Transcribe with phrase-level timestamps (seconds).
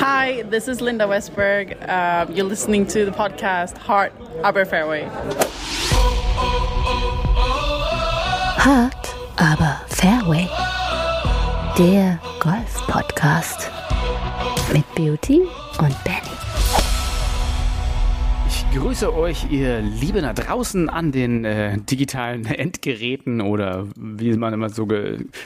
[0.00, 1.76] Hi, this is Linda Westberg.
[1.86, 5.04] Uh, you're listening to the podcast Heart Aber Fairway.
[8.56, 10.48] Hart, aber Fairway.
[11.76, 13.70] Der Golf-Podcast
[14.72, 15.42] mit Beauty
[15.78, 16.29] und Benny.
[18.72, 24.70] Grüße euch, ihr Lieben da draußen an den äh, digitalen Endgeräten oder wie man immer
[24.70, 24.86] so,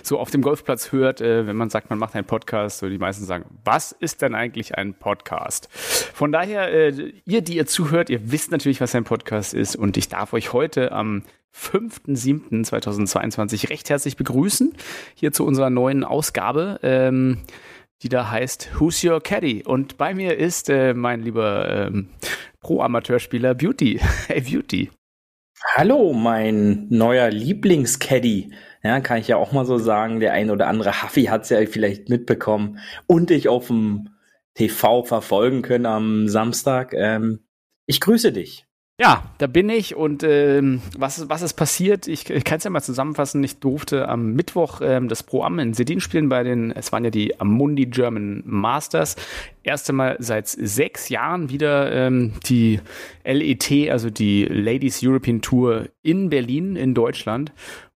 [0.03, 2.81] so auf dem Golfplatz hört, äh, wenn man sagt, man macht einen Podcast.
[2.81, 5.71] So die meisten sagen, was ist denn eigentlich ein Podcast?
[5.73, 9.97] Von daher, äh, ihr, die ihr zuhört, ihr wisst natürlich, was ein Podcast ist und
[9.97, 11.23] ich darf euch heute am
[11.57, 14.75] 5.7.2022 recht herzlich begrüßen
[15.15, 16.79] hier zu unserer neuen Ausgabe.
[16.83, 17.39] Ähm,
[18.03, 19.63] die da heißt Who's Your Caddy?
[19.65, 22.11] Und bei mir ist äh, mein lieber ähm,
[22.65, 24.01] Pro-Amateurspieler Beauty.
[24.27, 24.91] Hey Beauty.
[25.77, 28.53] Hallo, mein neuer Lieblingscaddy.
[28.83, 30.19] Ja, kann ich ja auch mal so sagen.
[30.19, 34.09] Der ein oder andere Huffy hat es ja vielleicht mitbekommen und ich auf dem
[34.55, 36.95] TV verfolgen können am Samstag.
[36.95, 37.41] Ähm,
[37.87, 38.64] ich grüße dich.
[39.01, 42.07] Ja, da bin ich und ähm, was, was ist passiert?
[42.07, 43.43] Ich, ich kann es ja mal zusammenfassen.
[43.43, 47.03] Ich durfte am Mittwoch ähm, das Pro Am in Sedin spielen bei den, es waren
[47.03, 49.17] ja die Amundi German Masters.
[49.65, 52.79] Erste Mal seit sechs Jahren wieder ähm, die
[53.25, 57.51] LET, also die Ladies European Tour in Berlin in Deutschland.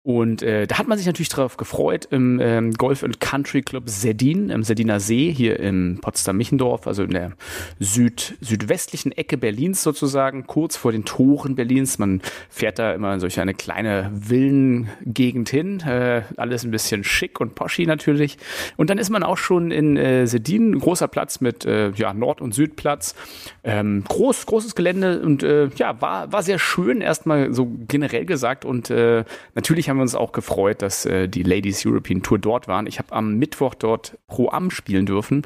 [0.05, 3.89] Und äh, da hat man sich natürlich darauf gefreut im ähm, Golf and Country Club
[3.89, 7.31] Sedin, im Sediner See, hier im Potsdam-Michendorf, also in der
[7.79, 11.97] süd südwestlichen Ecke Berlins sozusagen, kurz vor den Toren Berlins.
[11.97, 17.41] Man fährt da immer in solch eine kleine Villengegend hin, äh, alles ein bisschen schick
[17.41, 18.37] und poschi natürlich.
[18.77, 22.41] Und dann ist man auch schon in äh, Sedin, großer Platz mit äh, ja, Nord-
[22.41, 23.15] und Südplatz.
[23.63, 28.65] Ähm, groß, großes Gelände und äh, ja, war, war sehr schön, erstmal so generell gesagt.
[28.65, 29.23] Und äh,
[29.55, 32.85] natürlich haben haben wir uns auch gefreut, dass äh, die Ladies European Tour dort waren.
[32.85, 35.43] Ich habe am Mittwoch dort Pro Am spielen dürfen.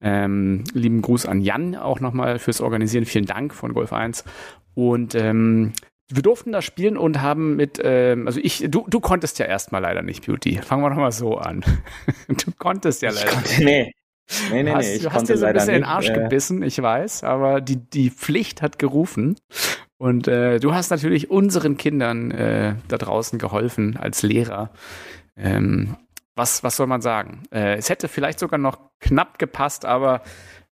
[0.00, 3.04] Ähm, lieben Gruß an Jan auch nochmal fürs Organisieren.
[3.04, 4.24] Vielen Dank von Golf 1.
[4.74, 5.72] Und ähm,
[6.10, 9.82] wir durften da spielen und haben mit, ähm, also ich, du, du konntest ja erstmal
[9.82, 10.58] leider nicht, Beauty.
[10.58, 11.64] Fangen wir doch mal so an.
[12.28, 13.26] du konntest ja leider.
[13.26, 13.92] Ich konnte, nee.
[14.50, 16.16] Nee, nee, hast, nee, ich du hast dir so ein bisschen in den Arsch nicht,
[16.16, 19.36] äh, gebissen, ich weiß, aber die, die Pflicht hat gerufen.
[20.02, 24.70] Und äh, du hast natürlich unseren Kindern äh, da draußen geholfen als Lehrer.
[25.36, 25.96] Ähm,
[26.34, 27.44] was, was soll man sagen?
[27.52, 30.22] Äh, es hätte vielleicht sogar noch knapp gepasst, aber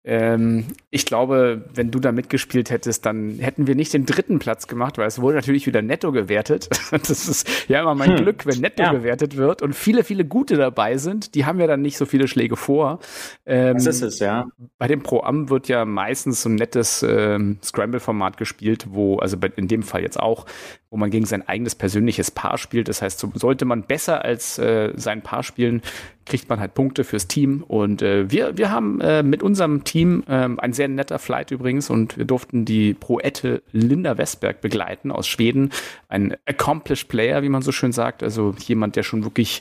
[0.03, 4.67] ähm, ich glaube, wenn du da mitgespielt hättest, dann hätten wir nicht den dritten Platz
[4.67, 6.69] gemacht, weil es wurde natürlich wieder netto gewertet.
[6.91, 8.17] Das ist ja immer mein hm.
[8.25, 8.93] Glück, wenn netto ja.
[8.93, 11.35] gewertet wird und viele, viele gute dabei sind.
[11.35, 12.99] Die haben ja dann nicht so viele Schläge vor.
[13.47, 14.49] Ähm, das ist es, ja.
[14.79, 19.69] Bei dem Pro-Am wird ja meistens so ein nettes ähm, Scramble-Format gespielt, wo, also in
[19.69, 20.47] dem Fall jetzt auch,
[20.91, 22.89] wo man gegen sein eigenes persönliches Paar spielt.
[22.89, 25.83] Das heißt, so, sollte man besser als äh, sein Paar spielen,
[26.27, 27.65] kriegt man halt Punkte fürs Team.
[27.67, 31.91] Und äh, wir, wir haben äh, mit unserem Team äh, ein sehr netter Flight übrigens
[31.91, 35.71] und wir durften die Proette Linda Westberg begleiten aus Schweden.
[36.09, 38.23] Ein accomplished Player, wie man so schön sagt.
[38.23, 39.61] Also jemand, der schon wirklich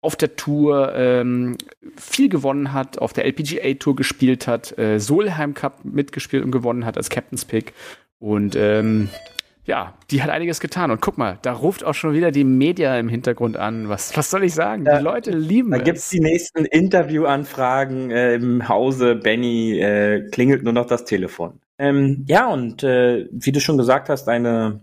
[0.00, 1.56] auf der Tour ähm,
[1.96, 6.84] viel gewonnen hat, auf der LPGA Tour gespielt hat, äh, Solheim Cup mitgespielt und gewonnen
[6.84, 7.72] hat als Captain's Pick.
[8.20, 9.08] Und ähm,
[9.68, 10.90] ja, die hat einiges getan.
[10.90, 13.90] Und guck mal, da ruft auch schon wieder die Media im Hintergrund an.
[13.90, 14.86] Was, was soll ich sagen?
[14.86, 15.80] Die Leute lieben da es.
[15.80, 19.14] Da gibt es die nächsten Interviewanfragen äh, im Hause.
[19.14, 21.60] Benny äh, klingelt nur noch das Telefon.
[21.78, 24.80] Ähm, ja, und äh, wie du schon gesagt hast, eine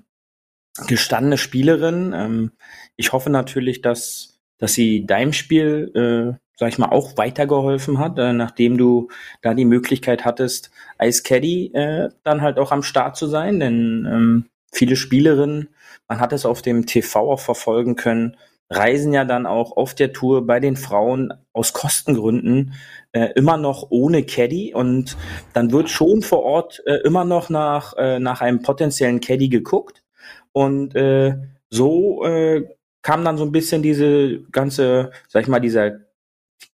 [0.88, 2.14] gestandene Spielerin.
[2.16, 2.52] Ähm,
[2.96, 8.20] ich hoffe natürlich, dass, dass sie deinem Spiel, äh, sag ich mal, auch weitergeholfen hat,
[8.20, 9.10] äh, nachdem du
[9.42, 10.70] da die Möglichkeit hattest,
[11.00, 13.60] als Caddy äh, dann halt auch am Start zu sein.
[13.60, 14.46] Denn ähm,
[14.76, 15.70] viele Spielerinnen,
[16.08, 18.38] man hat es auf dem TV auch verfolgen können,
[18.70, 22.74] reisen ja dann auch auf der Tour bei den Frauen aus Kostengründen
[23.12, 25.18] äh, immer noch ohne Caddy und
[25.54, 30.04] dann wird schon vor Ort äh, immer noch nach, äh, nach einem potenziellen Caddy geguckt
[30.52, 31.36] und äh,
[31.70, 32.66] so äh,
[33.02, 36.05] kam dann so ein bisschen diese ganze, sag ich mal, dieser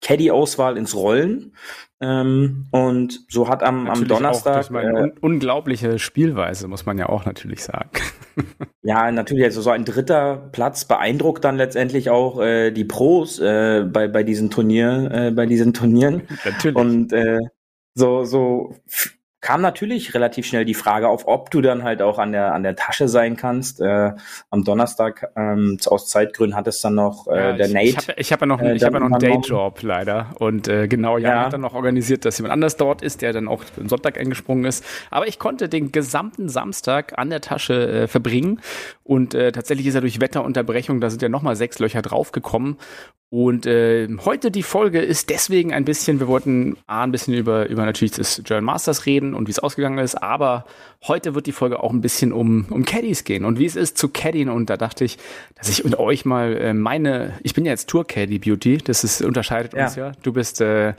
[0.00, 1.54] Caddy-Auswahl ins Rollen.
[2.02, 4.64] Ähm, und so hat am, am Donnerstag.
[4.64, 7.90] Auch meine äh, unglaubliche Spielweise, muss man ja auch natürlich sagen.
[8.82, 13.84] ja, natürlich, also so ein dritter Platz beeindruckt dann letztendlich auch äh, die Pros äh,
[13.84, 16.22] bei, bei diesen Turnieren, äh, bei diesen Turnieren.
[16.44, 16.76] Natürlich.
[16.76, 17.40] Und äh,
[17.94, 18.74] so, so
[19.40, 22.62] kam natürlich relativ schnell die Frage auf, ob du dann halt auch an der an
[22.62, 23.80] der Tasche sein kannst.
[23.80, 24.12] Äh,
[24.50, 27.88] am Donnerstag ähm, aus Zeitgründen hat es dann noch äh, ja, der ich, Nate.
[27.88, 30.68] Ich habe ich hab ja noch, äh, ich hab ja noch einen Dayjob leider und
[30.68, 31.44] äh, genau, Jan ja.
[31.44, 34.64] hat dann noch organisiert, dass jemand anders dort ist, der dann auch am Sonntag eingesprungen
[34.64, 34.84] ist.
[35.10, 38.60] Aber ich konnte den gesamten Samstag an der Tasche äh, verbringen
[39.04, 42.76] und äh, tatsächlich ist er durch Wetterunterbrechung, da sind ja noch mal sechs Löcher draufgekommen
[43.32, 47.68] Und äh, heute die Folge ist deswegen ein bisschen, wir wollten A, ein bisschen über,
[47.68, 50.64] über natürlich das German Masters reden und wie es ausgegangen ist, aber
[51.06, 53.98] heute wird die Folge auch ein bisschen um, um Caddies gehen und wie es ist
[53.98, 54.48] zu caddien.
[54.48, 55.18] Und da dachte ich,
[55.56, 59.04] dass ich mit euch mal äh, meine, ich bin ja jetzt Tour Caddy Beauty, das
[59.04, 59.84] ist, unterscheidet ja.
[59.84, 60.12] uns ja.
[60.22, 60.94] Du bist äh,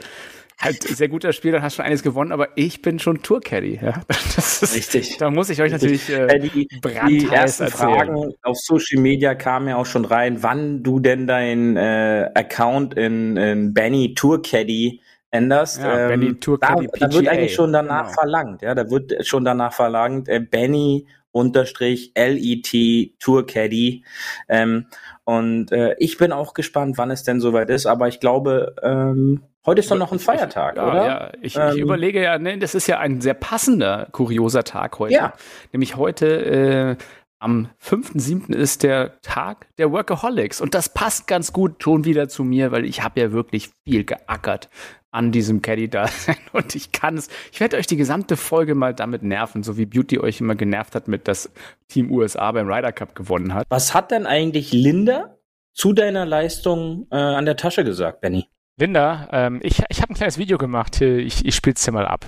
[0.62, 3.80] halt sehr guter Spieler, hast schon eines gewonnen, aber ich bin schon Tour-Caddy.
[3.82, 4.02] Ja?
[4.36, 5.18] Das ist, Richtig.
[5.18, 7.90] Da muss ich euch natürlich äh, die, die ersten erzählen.
[7.90, 12.94] Fragen auf Social Media kamen ja auch schon rein, wann du denn dein äh, Account
[12.94, 15.00] in, in Benny Tour-Caddy
[15.32, 15.82] änderst.
[15.82, 18.14] Ja, ähm, da, da wird eigentlich schon danach genau.
[18.14, 18.62] verlangt.
[18.62, 24.04] Ja, da wird schon danach verlangt, äh, Benny unterstrich LET Tour Caddy.
[24.48, 24.86] Ähm,
[25.24, 29.42] und äh, ich bin auch gespannt, wann es denn soweit ist, aber ich glaube, ähm,
[29.64, 31.06] heute ist doch noch ein Feiertag, ich, oder?
[31.06, 34.98] Ja, ich, ähm, ich überlege ja, ne, das ist ja ein sehr passender, kurioser Tag
[34.98, 35.14] heute.
[35.14, 35.32] Ja.
[35.72, 37.04] Nämlich heute äh,
[37.42, 38.54] am 5.7.
[38.54, 40.60] ist der Tag der Workaholics.
[40.60, 44.04] Und das passt ganz gut schon wieder zu mir, weil ich habe ja wirklich viel
[44.04, 44.68] geackert
[45.10, 46.08] an diesem Caddy da
[46.52, 47.28] und ich kann es.
[47.52, 50.94] Ich werde euch die gesamte Folge mal damit nerven, so wie Beauty euch immer genervt
[50.94, 51.50] hat mit das
[51.88, 53.66] Team USA beim Ryder Cup gewonnen hat.
[53.68, 55.36] Was hat denn eigentlich Linda
[55.74, 58.46] zu deiner Leistung äh, an der Tasche gesagt, Benny?
[58.78, 61.00] Linda, ähm, ich, ich habe ein kleines Video gemacht.
[61.00, 62.24] Ich, ich spiele es dir mal ab.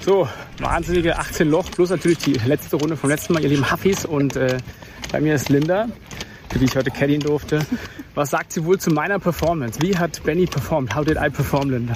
[0.00, 0.28] So,
[0.58, 4.04] wahnsinnige 18 Loch, plus natürlich die letzte Runde vom letzten Mal, ihr lieben Huffis.
[4.04, 4.58] Und äh,
[5.10, 5.88] bei mir ist Linda,
[6.50, 7.66] für die ich heute caddien durfte.
[8.14, 9.80] Was sagt sie wohl zu meiner Performance?
[9.82, 10.94] Wie hat Benny performt?
[10.94, 11.94] How did I perform, Linda?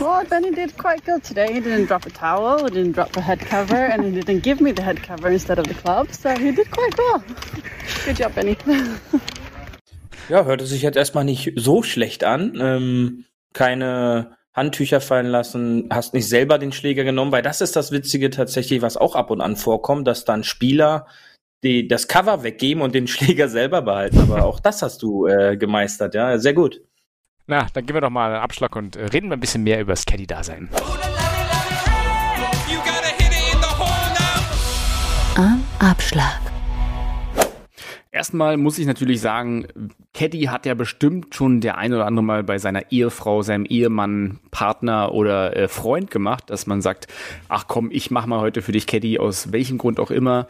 [0.00, 1.52] Well, Benny did quite good today.
[1.52, 4.60] He didn't drop a towel, he didn't drop the head cover, and he didn't give
[4.60, 6.08] me the head cover instead of the club.
[6.10, 7.22] So he did quite well.
[8.04, 8.56] Good job, Benny.
[10.28, 12.58] Ja, hörte sich jetzt erstmal nicht so schlecht an.
[12.60, 17.90] Ähm, keine Handtücher fallen lassen, hast nicht selber den Schläger genommen, weil das ist das
[17.90, 21.06] Witzige tatsächlich, was auch ab und an vorkommt, dass dann Spieler
[21.64, 24.20] die das Cover weggeben und den Schläger selber behalten.
[24.20, 26.80] Aber auch das hast du äh, gemeistert, ja, sehr gut.
[27.46, 29.80] Na, dann geben wir doch mal einen Abschlag und äh, reden wir ein bisschen mehr
[29.80, 30.68] über das Caddy-Dasein.
[35.36, 36.43] Am Abschlag.
[38.14, 39.66] Erstmal muss ich natürlich sagen,
[40.12, 44.38] Caddy hat ja bestimmt schon der ein oder andere Mal bei seiner Ehefrau, seinem Ehemann,
[44.52, 47.08] Partner oder äh, Freund gemacht, dass man sagt,
[47.48, 50.46] ach komm, ich mach mal heute für dich Caddy, aus welchem Grund auch immer.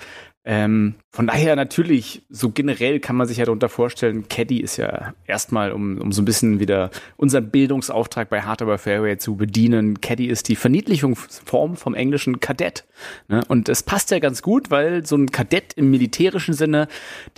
[0.47, 5.15] Ähm, von daher natürlich, so generell kann man sich ja darunter vorstellen, Caddy ist ja
[5.27, 10.01] erstmal, um, um so ein bisschen wieder unseren Bildungsauftrag bei Hard Aber Fairway zu bedienen.
[10.03, 12.85] Caddy ist die Verniedlichungsform vom englischen Kadett.
[13.29, 13.43] Ne?
[13.49, 16.89] Und es passt ja ganz gut, weil so ein Kadett im militärischen Sinne,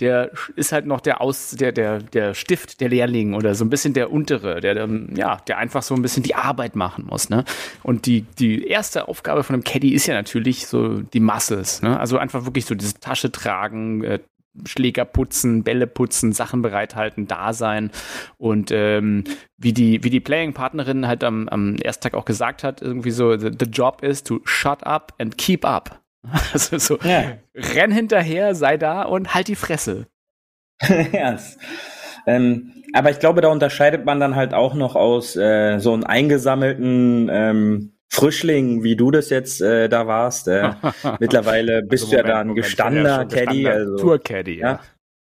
[0.01, 3.69] der ist halt noch der Aus, der, der, der Stift der Lehrling oder so ein
[3.69, 7.29] bisschen der untere, der, der, ja, der einfach so ein bisschen die Arbeit machen muss.
[7.29, 7.45] Ne?
[7.83, 11.81] Und die, die erste Aufgabe von einem Caddy ist ja natürlich so die Muscles.
[11.81, 11.97] Ne?
[11.97, 14.19] Also einfach wirklich so diese Tasche tragen, äh,
[14.65, 17.91] Schläger putzen, Bälle putzen, Sachen bereithalten, da sein.
[18.37, 19.23] Und ähm,
[19.57, 23.37] wie die, wie die Playing-Partnerin halt am, am ersten Tag auch gesagt hat, irgendwie so,
[23.37, 26.01] the, the job is to shut up and keep up.
[26.51, 27.37] Also so, ja.
[27.55, 30.07] renn hinterher, sei da und halt die Fresse.
[30.81, 31.57] yes.
[32.25, 36.03] ähm, aber ich glaube, da unterscheidet man dann halt auch noch aus äh, so einem
[36.03, 40.47] eingesammelten ähm, Frischling, wie du das jetzt äh, da warst.
[40.47, 40.71] Äh,
[41.19, 43.67] mittlerweile bist also Moment, du ja da ein gestandener Caddy.
[43.67, 44.71] Also, Tour-Caddy, ja.
[44.71, 44.79] ja.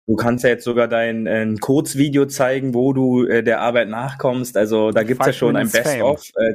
[0.07, 4.57] Du kannst ja jetzt sogar dein äh, Kurzvideo zeigen, wo du äh, der Arbeit nachkommst.
[4.57, 6.29] Also da gibt's ja schon ein Best-of.
[6.37, 6.55] Äh,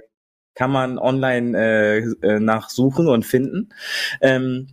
[0.54, 1.98] kann man online äh,
[2.28, 3.70] äh, nachsuchen und finden.
[4.22, 4.70] Ähm,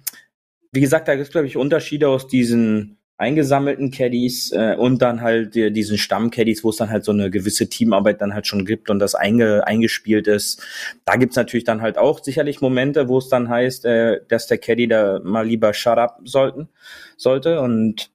[0.73, 5.21] wie gesagt, da gibt es, glaube ich, Unterschiede aus diesen eingesammelten Caddies äh, und dann
[5.21, 8.65] halt äh, diesen Stamm-Caddies, wo es dann halt so eine gewisse Teamarbeit dann halt schon
[8.65, 10.63] gibt und das einge eingespielt ist.
[11.05, 14.59] Da gibt's natürlich dann halt auch sicherlich Momente, wo es dann heißt, äh, dass der
[14.59, 16.69] Caddy da mal lieber shut up sollten,
[17.17, 18.11] sollte und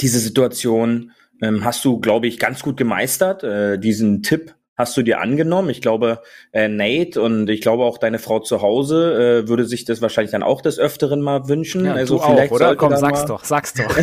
[0.00, 1.12] diese Situation
[1.42, 3.44] ähm, hast du, glaube ich, ganz gut gemeistert.
[3.44, 5.70] Äh, diesen Tipp hast du dir angenommen.
[5.70, 9.84] Ich glaube, äh, Nate und ich glaube auch deine Frau zu Hause äh, würde sich
[9.84, 11.86] das wahrscheinlich dann auch des Öfteren mal wünschen.
[11.86, 12.76] Ja, also du vielleicht auch, oder?
[12.76, 13.96] Komm, sag's doch, sag's doch.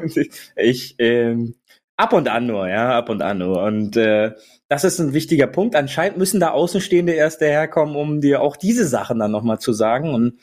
[0.56, 1.54] ich ähm,
[1.96, 3.62] ab und an nur, ja, ab und an nur.
[3.62, 4.32] Und äh,
[4.68, 5.74] das ist ein wichtiger Punkt.
[5.74, 10.14] Anscheinend müssen da Außenstehende erst daherkommen, um dir auch diese Sachen dann nochmal zu sagen.
[10.14, 10.38] Und,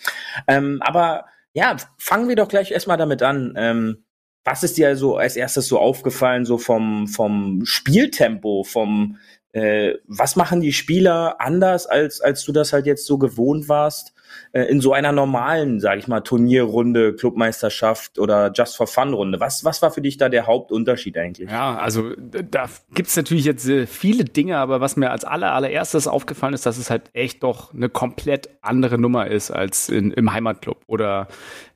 [0.47, 3.53] ähm, aber ja, fangen wir doch gleich erstmal damit an.
[3.55, 4.04] Ähm,
[4.45, 9.17] was ist dir also als erstes so aufgefallen, so vom, vom Spieltempo, vom,
[9.51, 14.13] Äh, was machen die Spieler anders, als, als du das halt jetzt so gewohnt warst?
[14.51, 19.39] Äh, in so einer normalen, sage ich mal, Turnierrunde, Clubmeisterschaft oder Just for Fun Runde.
[19.39, 21.49] Was, was war für dich da der Hauptunterschied eigentlich?
[21.49, 26.07] Ja, also da gibt's natürlich jetzt äh, viele Dinge, aber was mir als aller, allererstes
[26.07, 30.31] aufgefallen ist, dass es halt echt doch eine komplett andere Nummer ist als in, im
[30.31, 31.27] Heimatclub oder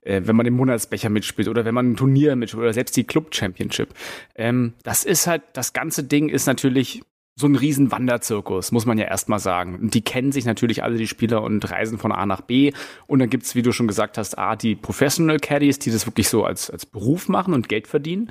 [0.02, 3.04] äh, wenn man den Monatsbecher mitspielt oder wenn man ein Turnier mitspielt oder selbst die
[3.04, 3.90] Club Championship.
[4.36, 7.02] Ähm, das ist halt, das ganze Ding ist natürlich
[7.40, 9.80] so ein riesen Wanderzirkus, muss man ja erstmal sagen.
[9.80, 12.74] Und die kennen sich natürlich alle, die Spieler, und reisen von A nach B.
[13.08, 16.28] Und dann gibt's, wie du schon gesagt hast, A, die Professional Caddies, die das wirklich
[16.28, 18.30] so als, als Beruf machen und Geld verdienen.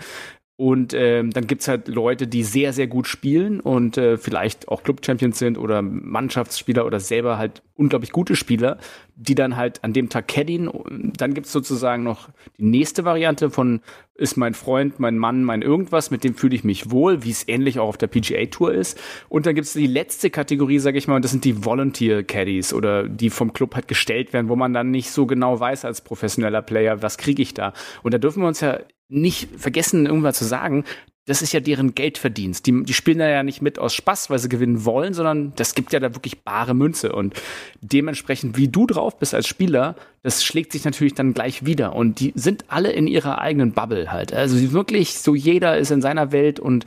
[0.61, 4.83] Und ähm, dann gibt's halt Leute, die sehr, sehr gut spielen und äh, vielleicht auch
[4.83, 8.79] Club-Champions sind oder Mannschaftsspieler oder selber halt unglaublich gute Spieler,
[9.15, 10.69] die dann halt an dem Tag caddien.
[11.17, 13.83] Dann gibt's sozusagen noch die nächste Variante von
[14.17, 17.47] ist mein Freund, mein Mann, mein irgendwas, mit dem fühle ich mich wohl, wie es
[17.47, 18.99] ähnlich auch auf der PGA-Tour ist.
[19.29, 23.09] Und dann gibt's die letzte Kategorie, sage ich mal, und das sind die Volunteer-Caddies oder
[23.09, 26.63] die vom Club halt gestellt werden, wo man dann nicht so genau weiß als professioneller
[26.63, 27.73] Player, was kriege ich da.
[28.03, 30.85] Und da dürfen wir uns ja nicht vergessen, irgendwann zu sagen,
[31.29, 32.67] das ist ja deren Geldverdienst.
[32.67, 35.75] Die, die spielen da ja nicht mit aus Spaß, weil sie gewinnen wollen, sondern das
[35.75, 37.13] gibt ja da wirklich bare Münze.
[37.13, 37.35] Und
[37.83, 41.95] dementsprechend, wie du drauf bist als Spieler, das schlägt sich natürlich dann gleich wieder.
[41.95, 44.33] Und die sind alle in ihrer eigenen Bubble halt.
[44.33, 46.87] Also wirklich, so jeder ist in seiner Welt und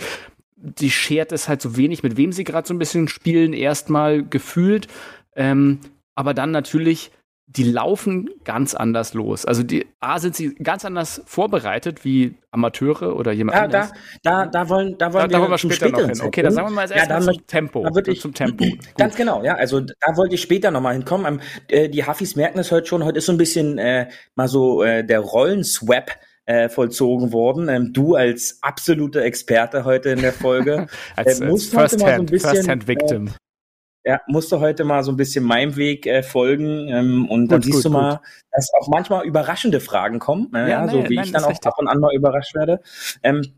[0.56, 4.24] die schert es halt so wenig, mit wem sie gerade so ein bisschen spielen, erstmal
[4.24, 4.88] gefühlt.
[5.36, 5.80] Ähm,
[6.16, 7.12] aber dann natürlich
[7.58, 9.46] die laufen ganz anders los.
[9.46, 13.92] Also die A sind sie ganz anders vorbereitet wie Amateure oder jemand ja, anderes.
[14.24, 16.22] Da, da, da wollen, da wollen da, wir, da wir später noch hin.
[16.22, 17.84] Okay, dann sagen wir mal als erstes ja, zum Tempo.
[17.90, 18.66] Da ich, zum Tempo.
[18.98, 19.56] Ganz genau, ja.
[19.56, 21.26] Also da wollte ich später nochmal hinkommen.
[21.26, 23.04] Ähm, äh, die Huffis merken es heute schon.
[23.04, 26.12] Heute ist so ein bisschen äh, mal so äh, der Rollenswap
[26.46, 27.68] äh, vollzogen worden.
[27.68, 32.30] Ähm, du als absoluter Experte heute in der Folge als, äh, musst als First, Hand,
[32.30, 33.28] so First Hand Victim.
[33.28, 33.32] Äh,
[34.04, 37.52] ja, musst du heute mal so ein bisschen meinem Weg äh, folgen ähm, und gut,
[37.52, 38.22] dann siehst gut, du mal, gut.
[38.52, 41.58] dass auch manchmal überraschende Fragen kommen, äh, ja, so nee, wie nein, ich dann auch
[41.60, 42.82] davon an mal überrascht werde.
[43.22, 43.54] Ähm,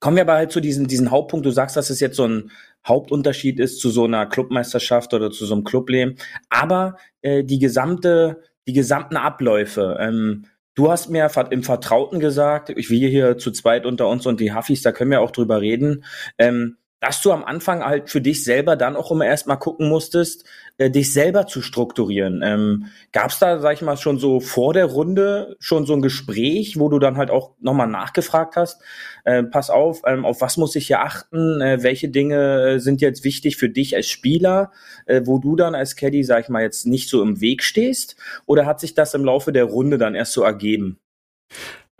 [0.00, 1.44] kommen wir aber halt zu diesem diesen Hauptpunkt.
[1.44, 2.50] Du sagst, dass es jetzt so ein
[2.86, 6.16] Hauptunterschied ist zu so einer Clubmeisterschaft oder zu so einem Clubleben,
[6.48, 9.98] aber äh, die gesamte, die gesamten Abläufe.
[10.00, 14.38] Ähm, Du hast mir im Vertrauten gesagt, ich will hier zu zweit unter uns und
[14.38, 16.04] die Huffis, da können wir auch drüber reden.
[16.38, 20.44] Ähm, dass du am Anfang halt für dich selber dann auch immer erstmal gucken musstest,
[20.78, 22.42] äh, dich selber zu strukturieren.
[22.42, 26.02] Ähm, Gab es da, sag ich mal, schon so vor der Runde schon so ein
[26.02, 28.82] Gespräch, wo du dann halt auch nochmal nachgefragt hast,
[29.24, 33.00] äh, pass auf, ähm, auf was muss ich hier achten, äh, welche Dinge äh, sind
[33.00, 34.72] jetzt wichtig für dich als Spieler,
[35.06, 38.16] äh, wo du dann als Caddy, sag ich mal, jetzt nicht so im Weg stehst?
[38.46, 40.98] Oder hat sich das im Laufe der Runde dann erst so ergeben?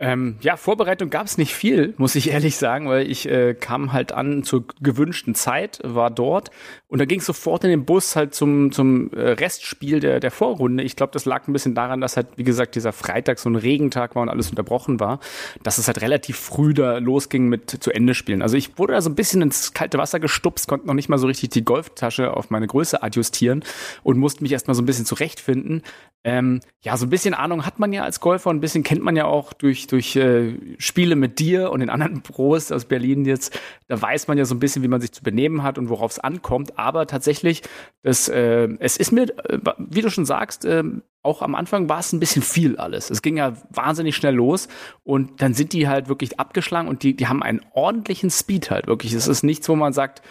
[0.01, 3.91] Ähm, ja, Vorbereitung gab es nicht viel, muss ich ehrlich sagen, weil ich äh, kam
[3.91, 6.51] halt an zur gewünschten Zeit, war dort
[6.89, 10.31] und da ging es sofort in den Bus halt zum, zum äh, Restspiel der, der
[10.31, 10.83] Vorrunde.
[10.83, 13.55] Ich glaube, das lag ein bisschen daran, dass halt, wie gesagt, dieser Freitag so ein
[13.55, 15.19] Regentag war und alles unterbrochen war,
[15.61, 18.41] dass es halt relativ früh da losging mit zu Ende spielen.
[18.41, 21.19] Also ich wurde da so ein bisschen ins kalte Wasser gestupst, konnte noch nicht mal
[21.19, 23.63] so richtig die Golftasche auf meine Größe adjustieren
[24.01, 25.83] und musste mich erstmal so ein bisschen zurechtfinden.
[26.23, 29.15] Ähm, ja, so ein bisschen Ahnung hat man ja als Golfer, ein bisschen kennt man
[29.15, 33.57] ja auch durch durch äh, Spiele mit dir und den anderen Pros aus Berlin jetzt,
[33.87, 36.11] da weiß man ja so ein bisschen, wie man sich zu benehmen hat und worauf
[36.11, 36.78] es ankommt.
[36.79, 37.61] Aber tatsächlich,
[38.03, 40.83] das, äh, es ist mir, äh, wie du schon sagst, äh,
[41.21, 43.09] auch am Anfang war es ein bisschen viel alles.
[43.09, 44.69] Es ging ja wahnsinnig schnell los
[45.03, 48.87] und dann sind die halt wirklich abgeschlagen und die, die haben einen ordentlichen Speed halt
[48.87, 49.13] wirklich.
[49.13, 50.21] Es ist nichts, wo man sagt,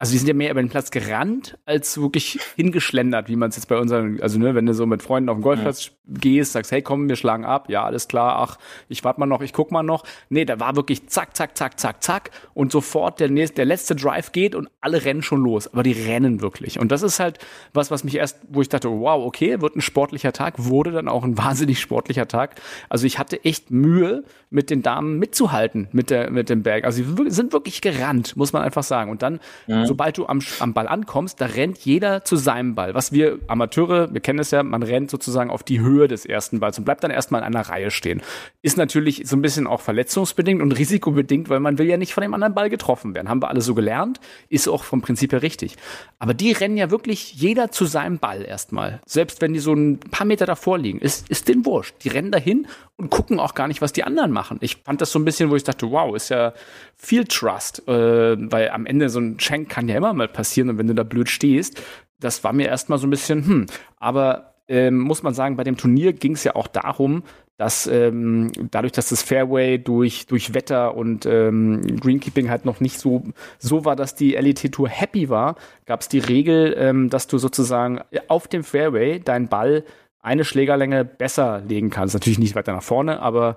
[0.00, 3.56] also die sind ja mehr über den Platz gerannt, als wirklich hingeschlendert, wie man es
[3.56, 5.92] jetzt bei unseren, also ne, wenn du so mit Freunden auf den Golfplatz ja.
[6.20, 9.42] gehst, sagst, hey komm, wir schlagen ab, ja, alles klar, ach, ich warte mal noch,
[9.42, 10.04] ich guck mal noch.
[10.28, 13.96] Nee, da war wirklich zack, zack, zack, zack, zack und sofort der, nächste, der letzte
[13.96, 15.72] Drive geht und alle rennen schon los.
[15.72, 16.78] Aber die rennen wirklich.
[16.78, 17.38] Und das ist halt
[17.72, 21.08] was, was mich erst, wo ich dachte, wow, okay, wird ein sportlicher Tag, wurde dann
[21.08, 22.60] auch ein wahnsinnig sportlicher Tag.
[22.88, 26.84] Also ich hatte echt Mühe, mit den Damen mitzuhalten, mit der, mit dem Berg.
[26.84, 29.10] Also sie sind wirklich gerannt, muss man einfach sagen.
[29.10, 32.94] Und dann, ja sobald du am, am Ball ankommst, da rennt jeder zu seinem Ball.
[32.94, 36.60] Was wir Amateure, wir kennen es ja, man rennt sozusagen auf die Höhe des ersten
[36.60, 38.22] Balls und bleibt dann erstmal in einer Reihe stehen.
[38.62, 42.22] Ist natürlich so ein bisschen auch verletzungsbedingt und risikobedingt, weil man will ja nicht von
[42.22, 43.28] dem anderen Ball getroffen werden.
[43.28, 45.76] Haben wir alle so gelernt, ist auch vom Prinzip her richtig.
[46.18, 49.00] Aber die rennen ja wirklich jeder zu seinem Ball erstmal.
[49.06, 51.94] Selbst wenn die so ein paar Meter davor liegen, ist, ist den wurscht.
[52.04, 54.37] Die rennen dahin und gucken auch gar nicht, was die anderen machen.
[54.60, 56.52] Ich fand das so ein bisschen, wo ich dachte, wow, ist ja
[56.94, 60.78] viel Trust, äh, weil am Ende so ein Schenk kann ja immer mal passieren und
[60.78, 61.82] wenn du da blöd stehst,
[62.20, 63.66] das war mir erstmal so ein bisschen, hm,
[63.98, 67.22] aber ähm, muss man sagen, bei dem Turnier ging es ja auch darum,
[67.56, 73.00] dass ähm, dadurch, dass das Fairway durch, durch Wetter und ähm, Greenkeeping halt noch nicht
[73.00, 73.24] so,
[73.58, 77.38] so war, dass die LET Tour happy war, gab es die Regel, ähm, dass du
[77.38, 79.84] sozusagen auf dem Fairway deinen Ball
[80.20, 82.14] eine Schlägerlänge besser legen kannst.
[82.14, 83.56] Natürlich nicht weiter nach vorne, aber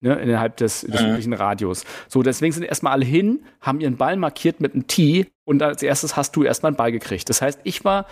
[0.00, 1.10] ne, innerhalb des, des mhm.
[1.10, 1.84] üblichen Radius.
[2.08, 5.82] So, deswegen sind erstmal alle hin, haben ihren Ball markiert mit einem Tee und als
[5.82, 7.28] erstes hast du erstmal einen Ball gekriegt.
[7.28, 8.06] Das heißt, ich war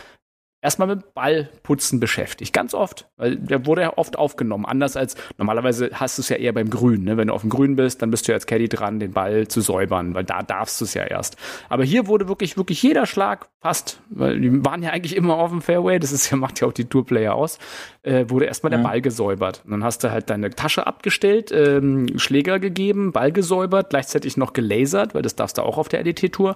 [0.63, 2.53] erstmal mit Ballputzen beschäftigt.
[2.53, 3.09] Ganz oft.
[3.17, 4.65] Weil der wurde ja oft aufgenommen.
[4.65, 7.05] Anders als normalerweise hast du es ja eher beim Grün.
[7.05, 7.17] Ne?
[7.17, 9.61] Wenn du auf dem Grün bist, dann bist du als Caddy dran, den Ball zu
[9.61, 11.37] säubern, weil da darfst du es ja erst.
[11.69, 15.51] Aber hier wurde wirklich, wirklich jeder Schlag fast, weil die waren ja eigentlich immer auf
[15.51, 17.59] dem Fairway, das ist ja, macht ja auch die Tourplayer aus,
[18.03, 18.79] äh, wurde erstmal ja.
[18.79, 19.63] der Ball gesäubert.
[19.65, 24.53] Und dann hast du halt deine Tasche abgestellt, ähm, Schläger gegeben, Ball gesäubert, gleichzeitig noch
[24.53, 26.55] gelasert, weil das darfst du auch auf der LDT-Tour.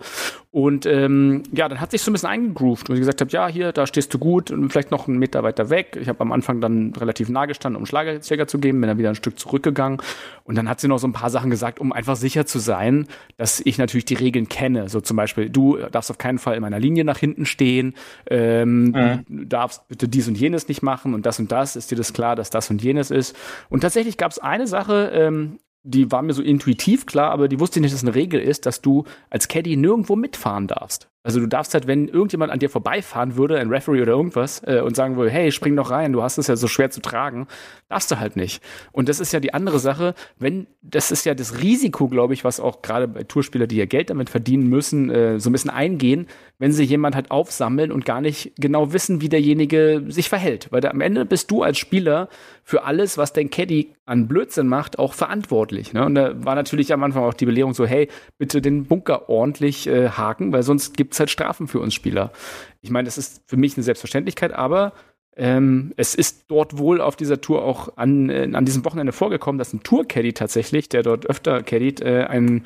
[0.50, 3.48] Und ähm, ja, dann hat sich so ein bisschen eingegroovt, wo ich gesagt habe, ja,
[3.48, 5.98] hier, da stehst du gut und vielleicht noch einen Meter weiter weg.
[6.00, 9.10] Ich habe am Anfang dann relativ nah gestanden, um Schlagerschläger zu geben, bin dann wieder
[9.10, 10.00] ein Stück zurückgegangen.
[10.44, 13.06] Und dann hat sie noch so ein paar Sachen gesagt, um einfach sicher zu sein,
[13.36, 14.88] dass ich natürlich die Regeln kenne.
[14.88, 17.94] So zum Beispiel, du darfst auf keinen Fall in meiner Linie nach hinten stehen,
[18.30, 19.24] ähm, mhm.
[19.28, 21.76] du darfst bitte dies und jenes nicht machen und das und das.
[21.76, 23.36] Ist dir das klar, dass das und jenes ist?
[23.68, 27.60] Und tatsächlich gab es eine Sache, ähm, die war mir so intuitiv klar, aber die
[27.60, 31.08] wusste ich nicht, dass es eine Regel ist, dass du als Caddy nirgendwo mitfahren darfst.
[31.22, 34.80] Also du darfst halt, wenn irgendjemand an dir vorbeifahren würde, ein Referee oder irgendwas, äh,
[34.80, 37.46] und sagen würde, hey, spring doch rein, du hast es ja so schwer zu tragen,
[37.90, 38.62] darfst du halt nicht.
[38.92, 42.42] Und das ist ja die andere Sache, wenn, das ist ja das Risiko, glaube ich,
[42.42, 45.70] was auch gerade bei Tourspieler, die ja Geld damit verdienen müssen, äh, so ein bisschen
[45.70, 46.26] eingehen,
[46.58, 50.68] wenn sie jemand halt aufsammeln und gar nicht genau wissen, wie derjenige sich verhält.
[50.70, 52.28] Weil da, am Ende bist du als Spieler
[52.64, 55.92] für alles, was dein Caddy an Blödsinn macht, auch verantwortlich.
[55.92, 56.04] Ne?
[56.04, 58.08] Und da war natürlich am Anfang auch die Belehrung so, hey,
[58.38, 62.32] bitte den Bunker ordentlich äh, haken, weil sonst gibt es halt Strafen für uns Spieler.
[62.80, 64.92] Ich meine, das ist für mich eine Selbstverständlichkeit, aber
[65.36, 69.58] ähm, es ist dort wohl auf dieser Tour auch an, äh, an diesem Wochenende vorgekommen,
[69.58, 72.64] dass ein Tour-Caddy tatsächlich, der dort öfter caddied, äh, einen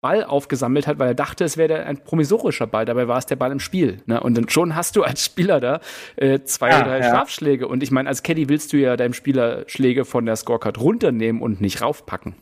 [0.00, 2.84] Ball aufgesammelt hat, weil er dachte, es wäre ein promisorischer Ball.
[2.84, 4.02] Dabei war es der Ball im Spiel.
[4.06, 4.20] Ne?
[4.20, 5.80] Und dann schon hast du als Spieler da
[6.16, 7.08] äh, zwei ja, oder drei ja.
[7.08, 7.66] Strafschläge.
[7.66, 11.42] Und ich meine, als Caddy willst du ja deinem Spieler Schläge von der Scorecard runternehmen
[11.42, 12.36] und nicht raufpacken.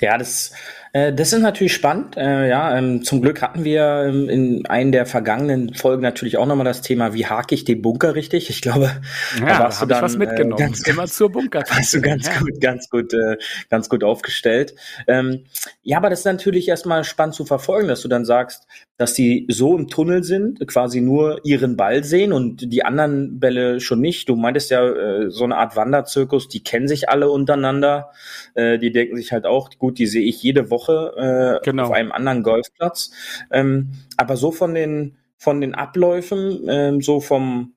[0.00, 0.54] Ja, das
[0.94, 2.16] das ist natürlich spannend.
[2.16, 6.46] Äh, ja, ähm, zum Glück hatten wir ähm, in einen der vergangenen Folgen natürlich auch
[6.46, 8.48] nochmal das Thema, wie hake ich den Bunker richtig.
[8.48, 8.92] Ich glaube,
[9.40, 10.62] ja, da warst da du dann was mitgenommen.
[10.62, 11.64] Äh, ganz, Immer zur Bunker.
[11.68, 12.38] Warst du ganz ja.
[12.38, 13.36] gut, ganz gut, äh,
[13.70, 14.76] ganz gut aufgestellt.
[15.08, 15.46] Ähm,
[15.82, 19.46] ja, aber das ist natürlich erstmal spannend zu verfolgen, dass du dann sagst, dass die
[19.50, 24.28] so im Tunnel sind, quasi nur ihren Ball sehen und die anderen Bälle schon nicht.
[24.28, 28.12] Du meintest ja äh, so eine Art Wanderzirkus, die kennen sich alle untereinander.
[28.54, 31.84] Äh, die denken sich halt auch, gut, die sehe ich jede Woche Woche äh, genau.
[31.84, 33.10] auf einem anderen Golfplatz.
[33.50, 37.73] Ähm, aber so von den von den Abläufen, ähm, so vom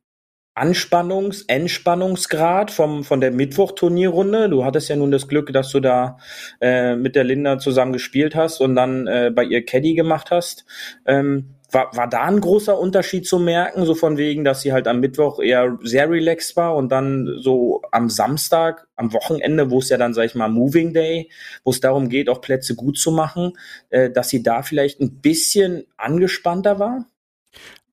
[0.57, 4.49] Anspannungs-, Entspannungsgrad vom, von der Mittwoch-Turnierrunde.
[4.49, 6.17] Du hattest ja nun das Glück, dass du da
[6.61, 10.65] äh, mit der Linda zusammen gespielt hast und dann äh, bei ihr Caddy gemacht hast.
[11.05, 14.87] Ähm, war, war da ein großer Unterschied zu merken, so von wegen, dass sie halt
[14.87, 19.89] am Mittwoch eher sehr relaxed war und dann so am Samstag, am Wochenende, wo es
[19.89, 21.29] ja dann, sag ich mal, Moving Day,
[21.63, 23.53] wo es darum geht, auch Plätze gut zu machen,
[23.89, 27.05] äh, dass sie da vielleicht ein bisschen angespannter war?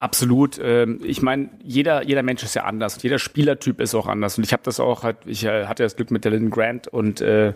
[0.00, 0.60] Absolut.
[0.62, 3.02] Ähm, ich meine, jeder, jeder Mensch ist ja anders.
[3.02, 4.36] Jeder Spielertyp ist auch anders.
[4.36, 7.20] Und ich habe das auch, ich äh, hatte das Glück mit der Lynn Grant und
[7.20, 7.54] äh,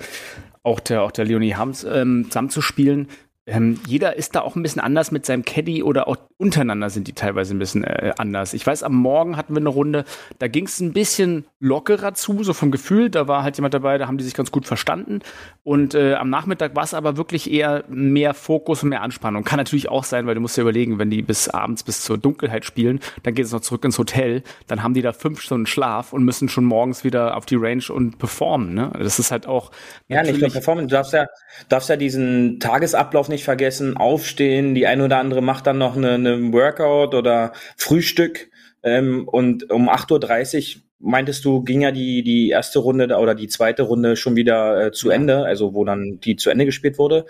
[0.62, 3.08] auch der, auch der Leonie Hams ähm, zusammenzuspielen.
[3.48, 7.08] Ähm, jeder ist da auch ein bisschen anders mit seinem Caddy oder auch untereinander sind
[7.08, 8.52] die teilweise ein bisschen äh, anders.
[8.52, 10.04] Ich weiß, am Morgen hatten wir eine Runde,
[10.38, 13.10] da ging es ein bisschen lockerer zu, so vom Gefühl.
[13.10, 15.20] Da war halt jemand dabei, da haben die sich ganz gut verstanden.
[15.64, 19.44] Und äh, am Nachmittag war es aber wirklich eher mehr Fokus und mehr Anspannung.
[19.44, 22.18] Kann natürlich auch sein, weil du musst dir überlegen, wenn die bis abends bis zur
[22.18, 25.66] Dunkelheit spielen, dann geht es noch zurück ins Hotel, dann haben die da fünf Stunden
[25.66, 28.74] Schlaf und müssen schon morgens wieder auf die Range und performen.
[28.74, 28.92] Ne?
[28.98, 29.72] Das ist halt auch.
[30.06, 30.86] Ja, nicht nur performen.
[30.86, 31.26] Du darfst ja,
[31.68, 34.74] darfst ja diesen Tagesablauf nicht vergessen, aufstehen.
[34.74, 38.50] Die eine oder andere macht dann noch eine, eine Workout oder Frühstück.
[38.82, 43.48] Ähm, und um 8.30 Uhr meintest du, ging ja die, die erste Runde oder die
[43.48, 47.26] zweite Runde schon wieder äh, zu Ende, also wo dann die zu Ende gespielt wurde.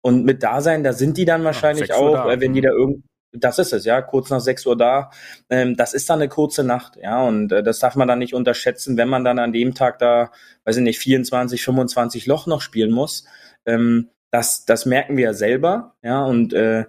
[0.00, 2.40] Und mit Dasein, da sind die dann wahrscheinlich Ach, auch, da.
[2.40, 2.64] wenn die mhm.
[2.64, 5.10] da irgend, das ist es, ja, kurz nach 6 Uhr da.
[5.50, 8.34] Ähm, das ist dann eine kurze Nacht, ja, und äh, das darf man dann nicht
[8.34, 10.30] unterschätzen, wenn man dann an dem Tag da,
[10.64, 13.24] weiß ich nicht, 24, 25 Loch noch spielen muss.
[13.66, 16.86] Ähm, das, das merken wir ja selber, ja, und äh,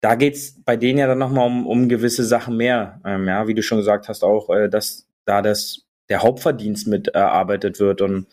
[0.00, 3.00] da geht's bei denen ja dann nochmal um, um gewisse Sachen mehr.
[3.04, 7.06] Ähm, ja, wie du schon gesagt hast, auch, äh, dass da das der Hauptverdienst mit
[7.06, 8.00] erarbeitet wird.
[8.00, 8.26] Und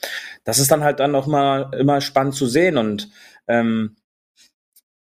[0.43, 2.77] das ist dann halt dann noch mal immer spannend zu sehen.
[2.77, 3.11] Und
[3.47, 3.95] ähm,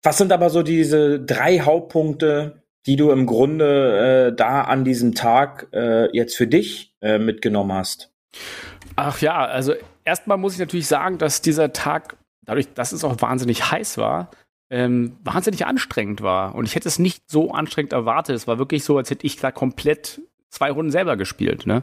[0.04, 5.16] was sind aber so diese drei Hauptpunkte, die du im Grunde äh, da an diesem
[5.16, 8.12] Tag äh, jetzt für dich äh, mitgenommen hast?
[8.94, 9.74] Ach ja, also
[10.04, 14.30] erstmal muss ich natürlich sagen, dass dieser Tag, dadurch, dass es auch wahnsinnig heiß war,
[14.70, 16.54] ähm, wahnsinnig anstrengend war.
[16.54, 18.36] Und ich hätte es nicht so anstrengend erwartet.
[18.36, 21.66] Es war wirklich so, als hätte ich da komplett zwei Runden selber gespielt.
[21.66, 21.82] Ne?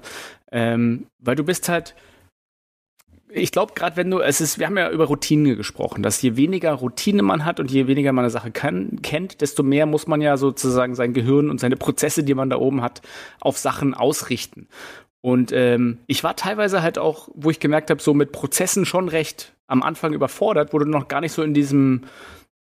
[0.51, 1.95] Ähm, weil du bist halt,
[3.31, 6.35] ich glaube, gerade wenn du, es ist, wir haben ja über Routine gesprochen, dass je
[6.35, 10.07] weniger Routine man hat und je weniger man eine Sache kann, kennt, desto mehr muss
[10.07, 13.03] man ja sozusagen sein Gehirn und seine Prozesse, die man da oben hat,
[13.39, 14.67] auf Sachen ausrichten.
[15.21, 19.09] Und ähm, ich war teilweise halt auch, wo ich gemerkt habe, so mit Prozessen schon
[19.09, 22.01] recht am Anfang überfordert, wo du noch gar nicht so in diesem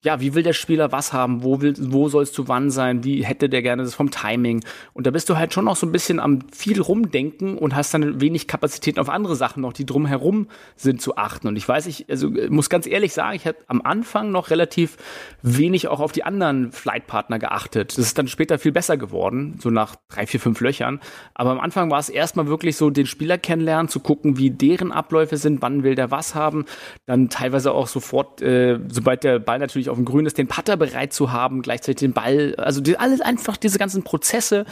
[0.07, 1.43] ja, wie will der Spieler was haben?
[1.43, 3.03] Wo, will, wo sollst du wann sein?
[3.03, 4.63] Wie hätte der gerne das vom Timing?
[4.93, 7.93] Und da bist du halt schon noch so ein bisschen am viel rumdenken und hast
[7.93, 11.49] dann wenig Kapazitäten auf andere Sachen noch, die drumherum sind, zu achten.
[11.49, 14.95] Und ich weiß, ich also, muss ganz ehrlich sagen, ich habe am Anfang noch relativ
[15.41, 17.97] wenig auch auf die anderen Flightpartner geachtet.
[17.97, 21.01] Das ist dann später viel besser geworden, so nach drei, vier, fünf Löchern.
[21.33, 24.93] Aber am Anfang war es erstmal wirklich so, den Spieler kennenlernen, zu gucken, wie deren
[24.93, 26.63] Abläufe sind, wann will der was haben.
[27.05, 30.47] Dann teilweise auch sofort, äh, sobald der Ball natürlich natürlich auf dem Grün ist, den
[30.47, 32.55] Putter bereit zu haben, gleichzeitig den Ball.
[32.57, 34.65] Also die, alles einfach diese ganzen Prozesse,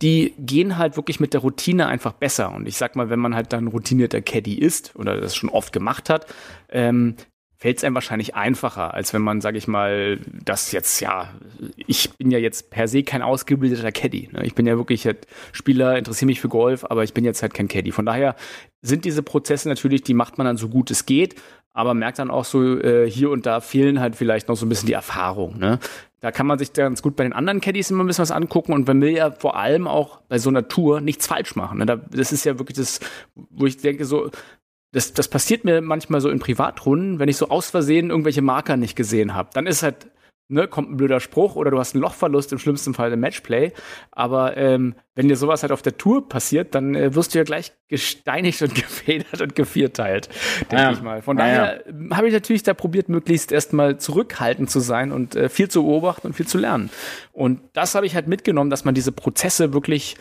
[0.00, 2.52] die gehen halt wirklich mit der Routine einfach besser.
[2.52, 5.72] Und ich sag mal, wenn man halt dann routinierter Caddy ist oder das schon oft
[5.72, 6.26] gemacht hat,
[6.70, 7.16] ähm,
[7.60, 11.28] fällt es einem wahrscheinlich einfacher, als wenn man, sage ich mal, das jetzt, ja,
[11.76, 14.30] ich bin ja jetzt per se kein ausgebildeter Caddy.
[14.32, 14.46] Ne?
[14.46, 17.52] Ich bin ja wirklich halt Spieler, interessiere mich für Golf, aber ich bin jetzt halt
[17.52, 17.92] kein Caddy.
[17.92, 18.34] Von daher
[18.80, 21.34] sind diese Prozesse natürlich, die macht man dann so gut es geht
[21.80, 24.68] aber merkt dann auch so, äh, hier und da fehlen halt vielleicht noch so ein
[24.68, 25.58] bisschen die Erfahrung.
[25.58, 25.78] Ne?
[26.20, 28.74] Da kann man sich ganz gut bei den anderen Caddies immer ein bisschen was angucken
[28.74, 31.78] und man will ja vor allem auch bei so einer Tour nichts falsch machen.
[31.78, 31.86] Ne?
[31.86, 33.00] Da, das ist ja wirklich das,
[33.34, 34.30] wo ich denke, so,
[34.92, 38.76] das, das passiert mir manchmal so in Privatrunden, wenn ich so aus Versehen irgendwelche Marker
[38.76, 39.48] nicht gesehen habe.
[39.54, 40.08] Dann ist halt
[40.50, 43.72] ne, kommt ein blöder Spruch oder du hast einen Lochverlust, im schlimmsten Fall im Matchplay.
[44.10, 47.44] Aber ähm, wenn dir sowas halt auf der Tour passiert, dann äh, wirst du ja
[47.44, 50.28] gleich gesteinigt und gefedert und gevierteilt,
[50.70, 50.92] denke ja.
[50.92, 51.22] ich mal.
[51.22, 52.16] Von daher ja.
[52.16, 56.28] habe ich natürlich da probiert, möglichst erstmal zurückhaltend zu sein und äh, viel zu beobachten
[56.28, 56.90] und viel zu lernen.
[57.32, 60.16] Und das habe ich halt mitgenommen, dass man diese Prozesse wirklich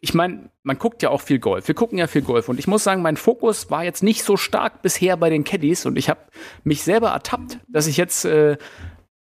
[0.00, 1.66] ich meine, man guckt ja auch viel Golf.
[1.66, 2.48] Wir gucken ja viel Golf.
[2.48, 5.86] Und ich muss sagen, mein Fokus war jetzt nicht so stark bisher bei den Caddies.
[5.86, 6.20] Und ich habe
[6.62, 8.56] mich selber ertappt, dass ich jetzt äh,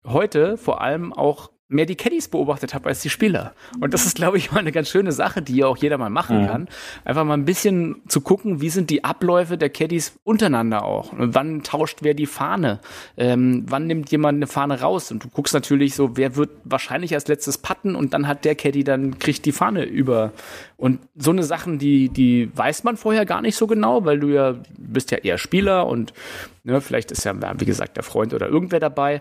[0.06, 3.52] heute vor allem auch mehr die Caddies beobachtet habe als die Spieler.
[3.80, 6.10] Und das ist, glaube ich, mal eine ganz schöne Sache, die ja auch jeder mal
[6.10, 6.46] machen mhm.
[6.46, 6.68] kann.
[7.04, 11.12] Einfach mal ein bisschen zu gucken, wie sind die Abläufe der Caddies untereinander auch.
[11.12, 12.78] Und wann tauscht wer die Fahne?
[13.16, 15.10] Ähm, wann nimmt jemand eine Fahne raus?
[15.10, 18.54] Und du guckst natürlich so, wer wird wahrscheinlich als letztes patten und dann hat der
[18.54, 20.32] Caddy dann kriegt die Fahne über.
[20.76, 24.28] Und so eine Sachen, die, die weiß man vorher gar nicht so genau, weil du
[24.28, 26.12] ja bist ja eher Spieler und
[26.62, 29.20] ne, vielleicht ist ja, wie gesagt, der Freund oder irgendwer dabei.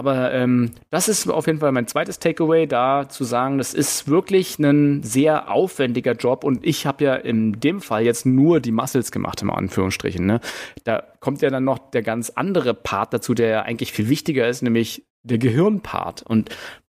[0.00, 4.08] Aber ähm, das ist auf jeden Fall mein zweites Takeaway, da zu sagen, das ist
[4.08, 8.72] wirklich ein sehr aufwendiger Job und ich habe ja in dem Fall jetzt nur die
[8.72, 10.24] Muscles gemacht, im Anführungsstrichen.
[10.24, 10.40] Ne?
[10.84, 14.48] Da kommt ja dann noch der ganz andere Part dazu, der ja eigentlich viel wichtiger
[14.48, 16.22] ist, nämlich der Gehirnpart.
[16.22, 16.48] Und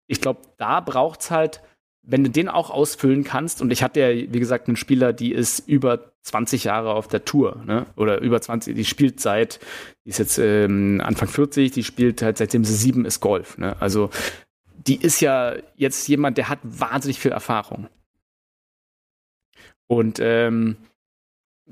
[0.08, 1.62] ich glaube, da braucht es halt
[2.04, 5.32] wenn du den auch ausfüllen kannst, und ich hatte ja, wie gesagt, einen Spieler, die
[5.32, 7.86] ist über 20 Jahre auf der Tour, ne?
[7.96, 9.60] Oder über 20, die spielt seit,
[10.06, 13.76] die ist jetzt ähm, Anfang 40, die spielt halt seitdem sie sieben ist Golf, ne?
[13.82, 14.10] Also
[14.86, 17.88] die ist ja jetzt jemand, der hat wahnsinnig viel Erfahrung.
[19.88, 20.78] Und ähm,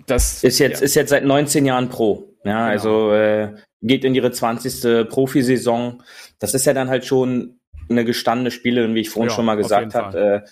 [0.06, 0.86] das ist jetzt, ja.
[0.86, 2.30] ist jetzt seit 19 Jahren Pro.
[2.44, 2.72] Ja, genau.
[2.72, 5.10] also äh, geht in ihre 20.
[5.10, 6.04] Profisaison.
[6.40, 9.56] Das ist ja dann halt schon eine gestandene Spielerin, wie ich vorhin ja, schon mal
[9.56, 10.50] gesagt habe, äh,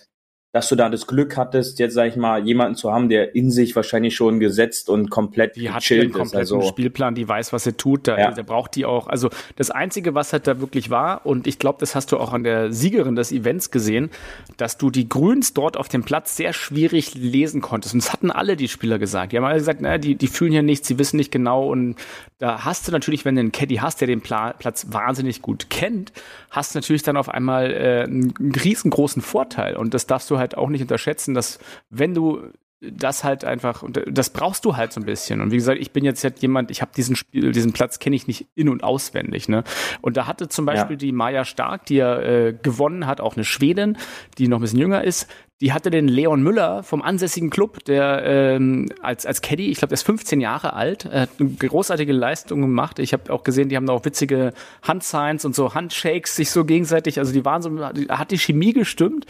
[0.52, 3.52] dass du da das Glück hattest, jetzt sag ich mal, jemanden zu haben, der in
[3.52, 6.40] sich wahrscheinlich schon gesetzt und komplett die hat einen kompletten.
[6.40, 8.32] Also, Spielplan, die weiß, was sie tut, da, ja.
[8.32, 9.08] da braucht die auch.
[9.08, 12.34] Also das Einzige, was halt da wirklich war, und ich glaube, das hast du auch
[12.34, 14.10] an der Siegerin des Events gesehen,
[14.58, 17.94] dass du die Grüns dort auf dem Platz sehr schwierig lesen konntest.
[17.94, 19.32] Und das hatten alle die Spieler gesagt.
[19.34, 21.68] Die haben alle gesagt, naja, die, die fühlen hier nichts, sie wissen nicht genau.
[21.68, 21.96] Und
[22.40, 25.70] da hast du natürlich, wenn du einen Caddy hast, der den Pla Platz wahnsinnig gut
[25.70, 26.12] kennt,
[26.50, 29.76] hast du natürlich dann auf einmal äh, einen riesengroßen Vorteil.
[29.76, 34.02] Und das darfst du halt auch nicht unterschätzen, dass wenn du das halt einfach, und
[34.08, 35.41] das brauchst du halt so ein bisschen.
[35.41, 38.15] Und wie gesagt, ich bin jetzt halt jemand, ich habe diesen Spiel, diesen Platz kenne
[38.15, 39.49] ich nicht in- und auswendig.
[39.49, 39.63] Ne?
[40.02, 40.99] Und da hatte zum Beispiel ja.
[40.99, 43.97] die Maya Stark, die ja äh, gewonnen hat, auch eine Schwedin,
[44.38, 45.30] die noch ein bisschen jünger ist,
[45.62, 49.89] die hatte den Leon Müller vom ansässigen Club, der ähm, als, als Caddy, ich glaube,
[49.89, 52.98] der ist 15 Jahre alt, äh, hat eine großartige Leistung gemacht.
[53.00, 56.63] Ich habe auch gesehen, die haben da auch witzige Handsigns und so Handshakes sich so
[56.63, 59.26] gegenseitig, also die waren so, hat die Chemie gestimmt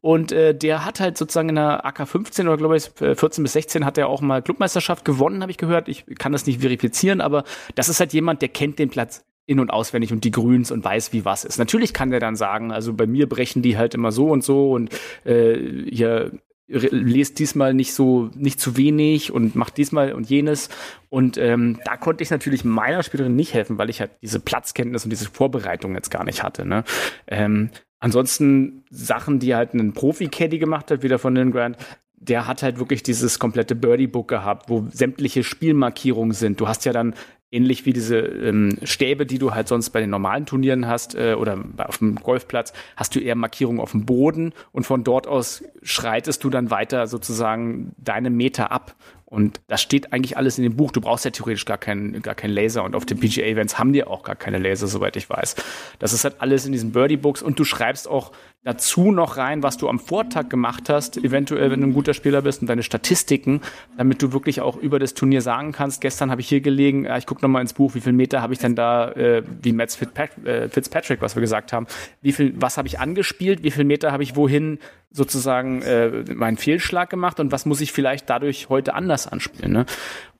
[0.00, 3.52] und äh, der hat halt sozusagen in der AK 15 oder glaube ich 14 bis
[3.54, 5.88] 16 hat er auch mal Clubmeisterschaft gewonnen, habe ich gehört.
[5.88, 7.42] Ich kann das nicht verifizieren, aber
[7.74, 10.84] das ist halt jemand, der kennt den Platz in- und auswendig und die Grüns und
[10.84, 11.58] weiß, wie was ist.
[11.58, 14.72] Natürlich kann der dann sagen, also bei mir brechen die halt immer so und so
[14.72, 14.90] und
[15.24, 15.56] äh,
[15.90, 16.32] hier
[16.66, 20.70] lest diesmal nicht so nicht zu wenig und macht diesmal und jenes
[21.10, 25.04] und ähm, da konnte ich natürlich meiner Spielerin nicht helfen, weil ich halt diese Platzkenntnis
[25.04, 26.64] und diese Vorbereitung jetzt gar nicht hatte.
[26.64, 26.84] Ne?
[27.26, 31.76] Ähm, ansonsten Sachen, die halt ein Profi-Caddy gemacht hat, wieder von den Grant,
[32.14, 36.60] der hat halt wirklich dieses komplette Birdie-Book gehabt, wo sämtliche Spielmarkierungen sind.
[36.60, 37.14] Du hast ja dann
[37.52, 41.34] ähnlich wie diese ähm, Stäbe, die du halt sonst bei den normalen Turnieren hast äh,
[41.34, 45.62] oder auf dem Golfplatz, hast du eher Markierungen auf dem Boden und von dort aus
[45.82, 48.96] schreitest du dann weiter sozusagen deine Meter ab.
[49.32, 50.92] Und das steht eigentlich alles in dem Buch.
[50.92, 52.84] Du brauchst ja theoretisch gar keinen gar keinen Laser.
[52.84, 55.56] Und auf den PGA-Events haben die auch gar keine Laser, soweit ich weiß.
[55.98, 57.40] Das ist halt alles in diesen Birdie-Books.
[57.40, 58.32] Und du schreibst auch
[58.64, 62.42] dazu noch rein, was du am Vortag gemacht hast, eventuell, wenn du ein guter Spieler
[62.42, 63.60] bist und deine Statistiken,
[63.96, 67.16] damit du wirklich auch über das Turnier sagen kannst, gestern habe ich hier gelegen, ja,
[67.18, 69.92] ich gucke nochmal ins Buch, wie viel Meter habe ich denn da, äh, wie Matt
[69.92, 71.86] Fitzpatrick, äh, Fitzpatrick, was wir gesagt haben,
[72.20, 74.78] wie viel, was habe ich angespielt, wie viel Meter habe ich wohin
[75.10, 79.72] sozusagen äh, meinen Fehlschlag gemacht und was muss ich vielleicht dadurch heute anders anspielen.
[79.72, 79.86] Ne?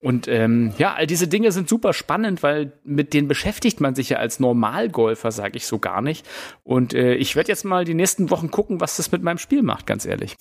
[0.02, 4.08] Und ähm, ja, all diese Dinge sind super spannend, weil mit denen beschäftigt man sich
[4.08, 6.26] ja als Normalgolfer, sage ich so gar nicht.
[6.64, 9.62] Und äh, ich werde jetzt mal die nächsten Wochen gucken, was das mit meinem Spiel
[9.62, 10.36] macht, ganz ehrlich.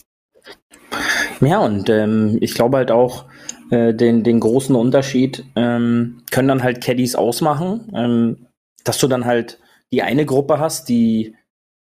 [1.41, 3.26] Ja, und ähm, ich glaube halt auch,
[3.69, 8.47] äh, den, den großen Unterschied ähm, können dann halt Caddies ausmachen, ähm,
[8.84, 9.60] dass du dann halt
[9.91, 11.36] die eine Gruppe hast, die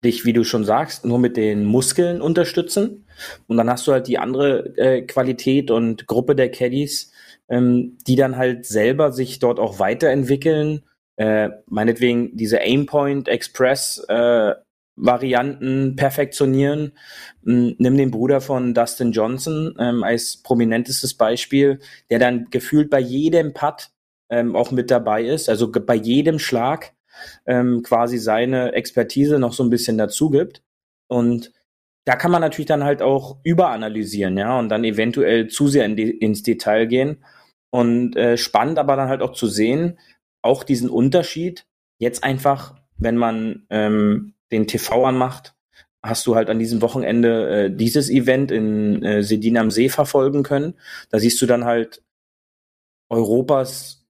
[0.04, 3.06] dich, wie du schon sagst, nur mit den Muskeln unterstützen.
[3.46, 7.12] Und dann hast du halt die andere äh, Qualität und Gruppe der Caddies,
[7.48, 10.82] ähm, die dann halt selber sich dort auch weiterentwickeln.
[11.16, 14.54] Äh, meinetwegen diese Aimpoint Express äh,
[14.96, 16.92] Varianten perfektionieren.
[17.46, 23.00] Ähm, nimm den Bruder von Dustin Johnson ähm, als prominentestes Beispiel, der dann gefühlt bei
[23.00, 23.90] jedem Putt
[24.30, 26.92] ähm, auch mit dabei ist, also bei jedem Schlag
[27.46, 30.62] ähm, quasi seine Expertise noch so ein bisschen dazu gibt.
[31.08, 31.52] Und
[32.04, 35.96] da kann man natürlich dann halt auch überanalysieren, ja, und dann eventuell zu sehr in
[35.96, 37.24] die, ins Detail gehen.
[37.70, 39.98] Und äh, spannend aber dann halt auch zu sehen,
[40.42, 41.66] auch diesen Unterschied,
[41.98, 45.54] jetzt einfach, wenn man ähm, den TV anmacht,
[46.02, 50.42] hast du halt an diesem Wochenende äh, dieses Event in äh, Sedin am See verfolgen
[50.42, 50.74] können.
[51.10, 52.02] Da siehst du dann halt
[53.08, 54.01] Europas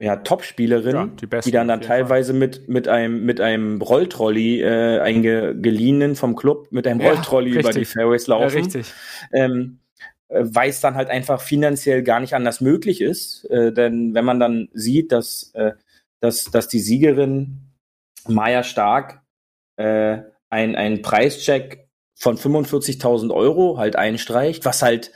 [0.00, 5.00] ja, Top-Spielerin, ja, die, die, dann dann teilweise mit, mit einem, mit einem Rolltrolley, äh,
[5.00, 7.64] eingeliehenen vom Club, mit einem ja, Rolltrolley richtig.
[7.64, 8.58] über die Fairways laufen.
[8.58, 8.92] Ja, richtig.
[9.32, 9.80] Ähm,
[10.28, 13.44] äh, weil es dann halt einfach finanziell gar nicht anders möglich ist.
[13.50, 15.72] Äh, denn wenn man dann sieht, dass, äh,
[16.20, 17.72] dass, dass die Siegerin
[18.28, 19.22] Maya Stark
[19.76, 20.18] äh,
[20.50, 25.12] ein, ein Preischeck von 45.000 Euro halt einstreicht, was halt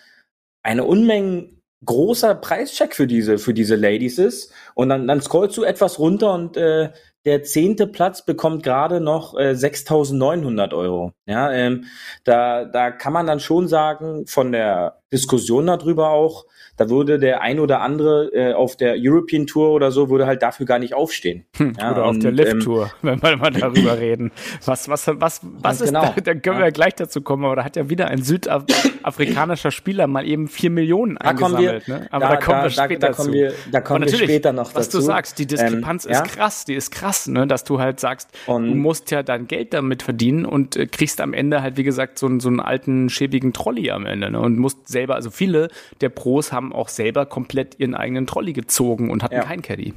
[0.63, 1.51] eine Unmenge
[1.85, 4.53] großer Preischeck für diese, für diese Ladies ist.
[4.75, 6.91] Und dann, dann scrollst du etwas runter und äh,
[7.25, 11.13] der zehnte Platz bekommt gerade noch äh, 6.900 Euro.
[11.27, 11.85] Ja, ähm,
[12.25, 16.47] da, da kann man dann schon sagen, von der Diskussion darüber auch,
[16.77, 20.43] da würde der ein oder andere äh, auf der European Tour oder so, würde halt
[20.43, 21.45] dafür gar nicht aufstehen.
[21.57, 24.33] Hm, ja, oder und, auf der Lift Tour, ähm, wenn wir mal darüber reden.
[24.65, 26.13] Was, was, was, was ist genau.
[26.17, 29.71] da, da können wir ja gleich dazu kommen, aber da hat ja wieder ein südafrikanischer
[29.71, 31.87] Spieler mal eben vier Millionen da eingesammelt.
[31.87, 32.07] Wir, ne?
[32.11, 34.75] Aber da, da kommen wir später da, da kommen wir, da kommen wir später noch
[34.75, 34.99] was dazu.
[34.99, 36.25] Was du sagst, die Diskrepanz ähm, ist ja?
[36.25, 37.47] krass, die ist krass, ne?
[37.47, 41.21] dass du halt sagst, und du musst ja dein Geld damit verdienen und äh, kriegst
[41.21, 44.41] am Ende halt, wie gesagt, so, so einen alten, schäbigen Trolley am Ende ne?
[44.41, 45.69] und musst selber, also viele
[46.01, 49.43] der Pros haben auch selber komplett ihren eigenen Trolley gezogen und hatten ja.
[49.43, 49.95] keinen Caddy.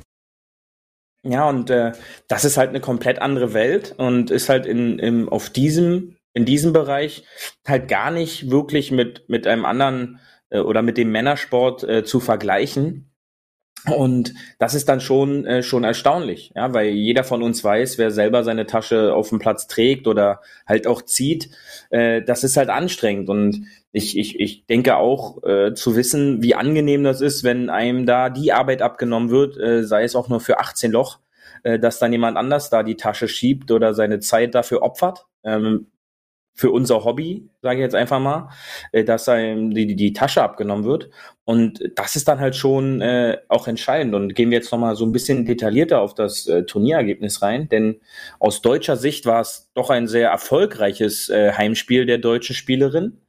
[1.24, 1.94] Ja, und äh,
[2.28, 6.46] das ist halt eine komplett andere Welt und ist halt in, in, auf diesem, in
[6.46, 7.24] diesem Bereich
[7.68, 12.20] halt gar nicht wirklich mit, mit einem anderen äh, oder mit dem Männersport äh, zu
[12.20, 13.12] vergleichen.
[13.92, 18.10] Und das ist dann schon äh, schon erstaunlich, ja, weil jeder von uns weiß, wer
[18.10, 21.50] selber seine Tasche auf dem Platz trägt oder halt auch zieht,
[21.92, 23.30] äh, das ist halt anstrengend.
[23.30, 28.06] Und ich, ich, ich denke auch äh, zu wissen, wie angenehm das ist, wenn einem
[28.06, 31.20] da die Arbeit abgenommen wird, äh, sei es auch nur für 18 Loch,
[31.64, 35.26] äh, dass dann jemand anders da die Tasche schiebt oder seine Zeit dafür opfert.
[35.46, 35.88] Ähm,
[36.58, 38.50] für unser Hobby, sage ich jetzt einfach mal,
[38.92, 41.10] äh, dass einem die, die Tasche abgenommen wird.
[41.46, 44.14] Und das ist dann halt schon äh, auch entscheidend.
[44.14, 47.70] Und gehen wir jetzt nochmal so ein bisschen detaillierter auf das äh, Turnierergebnis rein.
[47.70, 48.02] Denn
[48.40, 53.22] aus deutscher Sicht war es doch ein sehr erfolgreiches äh, Heimspiel der deutschen Spielerin.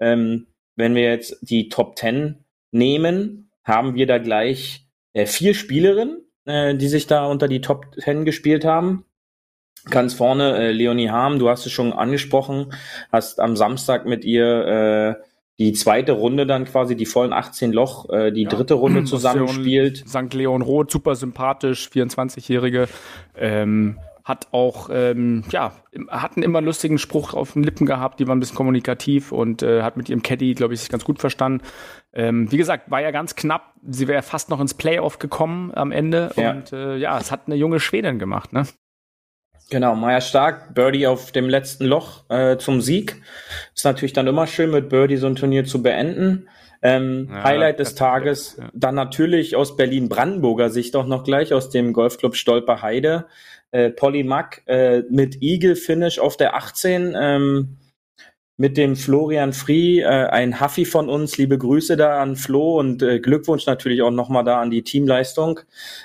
[0.00, 6.24] Ähm, wenn wir jetzt die Top Ten nehmen, haben wir da gleich äh, vier Spielerinnen,
[6.46, 9.04] äh, die sich da unter die Top Ten gespielt haben.
[9.88, 12.72] Ganz vorne äh, Leonie Harm, du hast es schon angesprochen,
[13.10, 15.24] hast am Samstag mit ihr äh,
[15.58, 18.48] die zweite Runde dann quasi die vollen 18 Loch, äh, die ja.
[18.48, 20.04] dritte Runde zusammenspielt.
[20.08, 20.32] St.
[20.32, 22.88] Leon Roth, super sympathisch, 24-Jährige.
[23.36, 23.98] Ähm,
[24.30, 25.72] hat auch, ähm, ja,
[26.08, 29.62] hat einen immer lustigen Spruch auf den Lippen gehabt, die war ein bisschen kommunikativ und
[29.62, 31.62] äh, hat mit ihrem Caddy, glaube ich, sich ganz gut verstanden.
[32.14, 33.74] Ähm, wie gesagt, war ja ganz knapp.
[33.86, 36.30] Sie wäre fast noch ins Playoff gekommen am Ende.
[36.36, 36.52] Ja.
[36.52, 38.66] Und äh, ja, es hat eine junge Schwedin gemacht, ne?
[39.70, 43.22] Genau, Maya Stark, Birdie auf dem letzten Loch äh, zum Sieg.
[43.74, 46.48] Ist natürlich dann immer schön, mit Birdie so ein Turnier zu beenden.
[46.82, 48.70] Ähm, ja, Highlight des Tages, ja.
[48.72, 53.26] dann natürlich aus Berlin-Brandenburger Sicht auch noch gleich aus dem Golfclub Stolper Heide.
[53.72, 57.14] Äh, Polly Mack äh, mit Eagle Finish auf der 18.
[57.18, 57.76] Ähm,
[58.60, 61.38] mit dem Florian Free, äh, ein Huffy von uns.
[61.38, 65.60] Liebe Grüße da an Flo und äh, Glückwunsch natürlich auch nochmal da an die Teamleistung.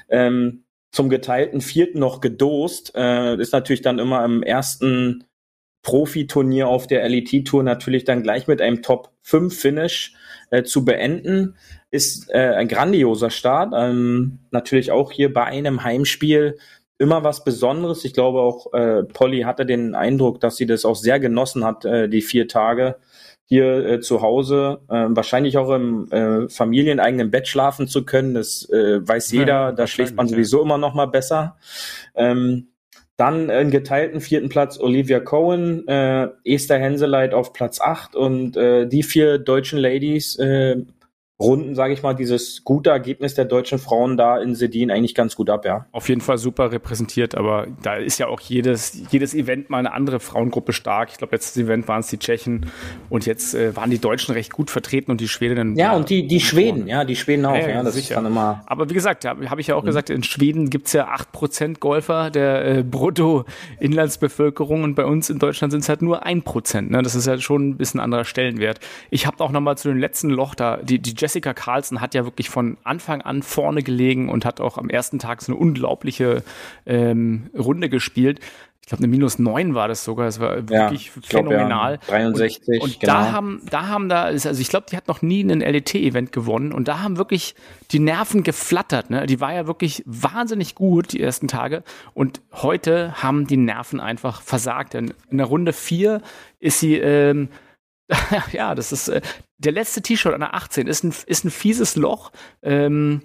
[0.07, 2.93] Ähm, zum geteilten vierten noch gedost.
[2.95, 5.25] Äh, ist natürlich dann immer im ersten
[5.81, 10.15] Profiturnier auf der LET-Tour natürlich dann gleich mit einem Top 5 Finish
[10.49, 11.57] äh, zu beenden.
[11.91, 13.73] Ist äh, ein grandioser Start.
[13.75, 16.57] Ähm, natürlich auch hier bei einem Heimspiel
[16.97, 18.05] immer was Besonderes.
[18.05, 21.85] Ich glaube auch, äh, Polly hatte den Eindruck, dass sie das auch sehr genossen hat,
[21.85, 22.95] äh, die vier Tage
[23.47, 28.33] hier äh, zu Hause, äh, wahrscheinlich auch im äh, familieneigenen Bett schlafen zu können.
[28.33, 30.63] Das äh, weiß jeder, ja, da schläft man sowieso ja.
[30.63, 31.57] immer noch mal besser.
[32.15, 32.69] Ähm,
[33.17, 38.87] dann in geteilten vierten Platz Olivia Cohen, äh, Esther Henseleit auf Platz acht und äh,
[38.87, 40.77] die vier deutschen Ladies äh,
[41.37, 45.35] Runden, sage ich mal, dieses gute Ergebnis der deutschen Frauen da in Sedin eigentlich ganz
[45.35, 45.85] gut ab, ja.
[45.91, 49.91] Auf jeden Fall super repräsentiert, aber da ist ja auch jedes, jedes Event mal eine
[49.91, 51.09] andere Frauengruppe stark.
[51.11, 52.67] Ich glaube, letztes Event waren es die Tschechen
[53.09, 55.75] und jetzt äh, waren die Deutschen recht gut vertreten und die Schwedinnen.
[55.75, 58.11] Ja, und die, die Schweden, ja, die Schweden auch, ja, ja das sicher.
[58.11, 58.63] ist dann immer.
[58.65, 59.87] Aber wie gesagt, habe hab ich ja auch mhm.
[59.87, 65.39] gesagt, in Schweden gibt's ja acht Prozent Golfer der äh, Brutto-Inlandsbevölkerung und bei uns in
[65.39, 66.91] Deutschland sind es halt nur ein Prozent.
[66.91, 67.01] Ne?
[67.01, 68.79] Das ist ja schon ein bisschen anderer Stellenwert.
[69.09, 72.13] Ich habe auch noch mal zu den letzten Loch da, die, die Jessica Carlson hat
[72.13, 75.59] ja wirklich von Anfang an vorne gelegen und hat auch am ersten Tag so eine
[75.59, 76.43] unglaubliche
[76.85, 78.39] ähm, Runde gespielt.
[78.81, 80.27] Ich glaube, eine minus neun war das sogar.
[80.27, 81.97] Das war wirklich ja, phänomenal.
[81.97, 82.67] Glaub, ja, 63.
[82.67, 83.13] Und, und genau.
[83.13, 86.71] da haben, da haben da, also ich glaube, die hat noch nie ein LET-Event gewonnen
[86.71, 87.55] und da haben wirklich
[87.89, 89.09] die Nerven geflattert.
[89.09, 89.25] Ne?
[89.25, 91.81] Die war ja wirklich wahnsinnig gut die ersten Tage
[92.13, 94.93] und heute haben die Nerven einfach versagt.
[94.93, 96.21] Denn in der Runde vier
[96.59, 97.49] ist sie ähm,
[98.51, 99.21] ja, das ist äh,
[99.57, 102.31] der letzte T-Shirt an der 18 ist ein, ist ein fieses Loch.
[102.61, 103.21] Ähm,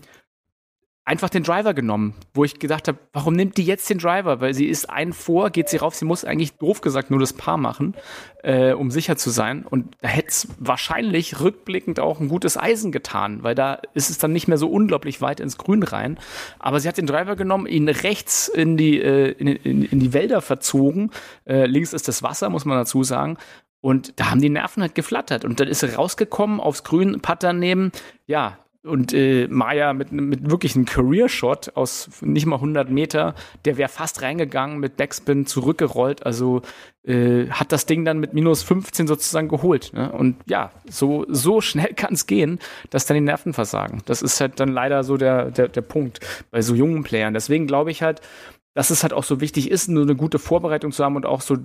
[1.11, 4.41] einfach den Driver genommen, wo ich gedacht habe, warum nimmt die jetzt den Driver?
[4.41, 7.33] Weil sie ist einen vor, geht sie rauf, sie muss eigentlich doof gesagt nur das
[7.33, 7.97] Paar machen,
[8.45, 9.67] äh, um sicher zu sein.
[9.69, 14.19] Und da hätte es wahrscheinlich rückblickend auch ein gutes Eisen getan, weil da ist es
[14.19, 16.17] dann nicht mehr so unglaublich weit ins Grün rein.
[16.61, 20.13] Aber sie hat den Driver genommen, ihn rechts in die, äh, in, in, in, die
[20.13, 21.11] Wälder verzogen.
[21.45, 23.37] Äh, links ist das Wasser, muss man dazu sagen.
[23.81, 25.45] Und da haben die Nerven halt geflattert.
[25.45, 27.93] Und dann ist sie rausgekommen, aufs Grün, Putter nehmen.
[28.27, 33.35] Ja, und äh, Maya mit, mit wirklich einem Career-Shot aus nicht mal 100 Meter,
[33.67, 36.25] der wäre fast reingegangen, mit Backspin zurückgerollt.
[36.25, 36.63] Also
[37.05, 39.93] äh, hat das Ding dann mit minus 15 sozusagen geholt.
[39.93, 40.11] Ne?
[40.11, 44.01] Und ja, so, so schnell kann es gehen, dass dann die Nerven versagen.
[44.07, 47.35] Das ist halt dann leider so der, der, der Punkt bei so jungen Playern.
[47.35, 48.23] Deswegen glaube ich halt,
[48.73, 51.43] dass es halt auch so wichtig ist, nur eine gute Vorbereitung zu haben und auch
[51.43, 51.59] so,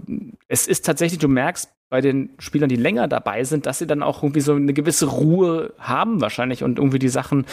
[0.48, 4.04] es ist tatsächlich, du merkst bei den Spielern, die länger dabei sind, dass sie dann
[4.04, 7.46] auch irgendwie so eine gewisse Ruhe haben wahrscheinlich und irgendwie die Sachen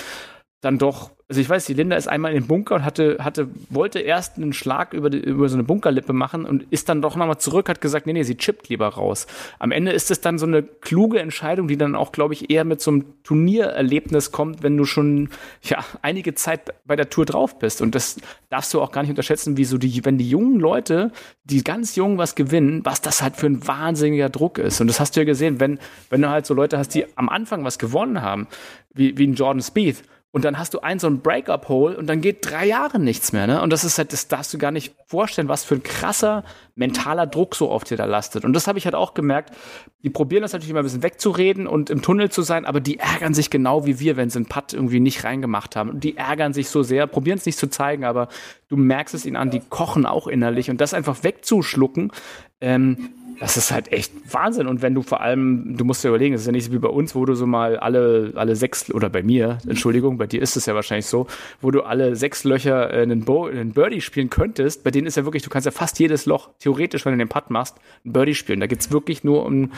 [0.61, 3.49] dann doch, also ich weiß, die Linda ist einmal in den Bunker und hatte, hatte,
[3.71, 7.17] wollte erst einen Schlag über, die, über so eine Bunkerlippe machen und ist dann doch
[7.17, 9.27] nochmal zurück, hat gesagt, nee, nee, sie chippt lieber raus.
[9.59, 12.65] Am Ende ist es dann so eine kluge Entscheidung, die dann auch, glaube ich, eher
[12.65, 15.31] mit so einem Turniererlebnis kommt, wenn du schon,
[15.63, 17.81] ja, einige Zeit bei der Tour drauf bist.
[17.81, 18.19] Und das
[18.51, 21.13] darfst du auch gar nicht unterschätzen, wie so die, wenn die jungen Leute,
[21.45, 24.83] die ganz jung was gewinnen, was das halt für ein wahnsinniger Druck ist.
[24.83, 25.79] Und das hast du ja gesehen, wenn,
[26.11, 28.49] wenn du halt so Leute hast, die am Anfang was gewonnen haben,
[28.93, 30.03] wie, wie ein Jordan Speed,
[30.35, 33.47] und dann hast du einen so ein Breakup-Hole und dann geht drei Jahre nichts mehr,
[33.47, 33.61] ne?
[33.61, 36.43] Und das ist halt, das darfst du gar nicht vorstellen, was für ein krasser
[36.75, 38.47] mentaler Druck so auf dir da lastet.
[38.47, 39.51] Und das habe ich halt auch gemerkt.
[40.03, 42.99] Die probieren das natürlich immer ein bisschen wegzureden und im Tunnel zu sein, aber die
[42.99, 45.91] ärgern sich genau wie wir, wenn sie einen Putt irgendwie nicht reingemacht haben.
[45.91, 48.29] Und die ärgern sich so sehr, probieren es nicht zu zeigen, aber
[48.69, 50.71] du merkst es ihnen an, die kochen auch innerlich.
[50.71, 52.11] Und das einfach wegzuschlucken,
[52.63, 54.67] ähm, das ist halt echt Wahnsinn.
[54.67, 56.79] Und wenn du vor allem, du musst dir überlegen, es ist ja nicht so wie
[56.79, 60.43] bei uns, wo du so mal alle, alle sechs, oder bei mir, Entschuldigung, bei dir
[60.43, 61.27] ist es ja wahrscheinlich so,
[61.61, 64.85] wo du alle sechs Löcher einen, Bo einen Birdie spielen könntest.
[64.85, 67.29] Bei denen ist ja wirklich, du kannst ja fast jedes Loch theoretisch, wenn du den
[67.29, 68.61] Putt machst, einen Birdie spielen.
[68.61, 69.73] Da geht's wirklich nur um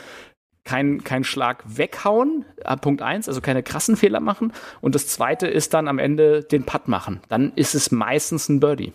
[0.65, 4.53] keinen kein Schlag weghauen, äh, Punkt eins, also keine krassen Fehler machen.
[4.81, 7.21] Und das zweite ist dann am Ende den Putt machen.
[7.29, 8.93] Dann ist es meistens ein Birdie.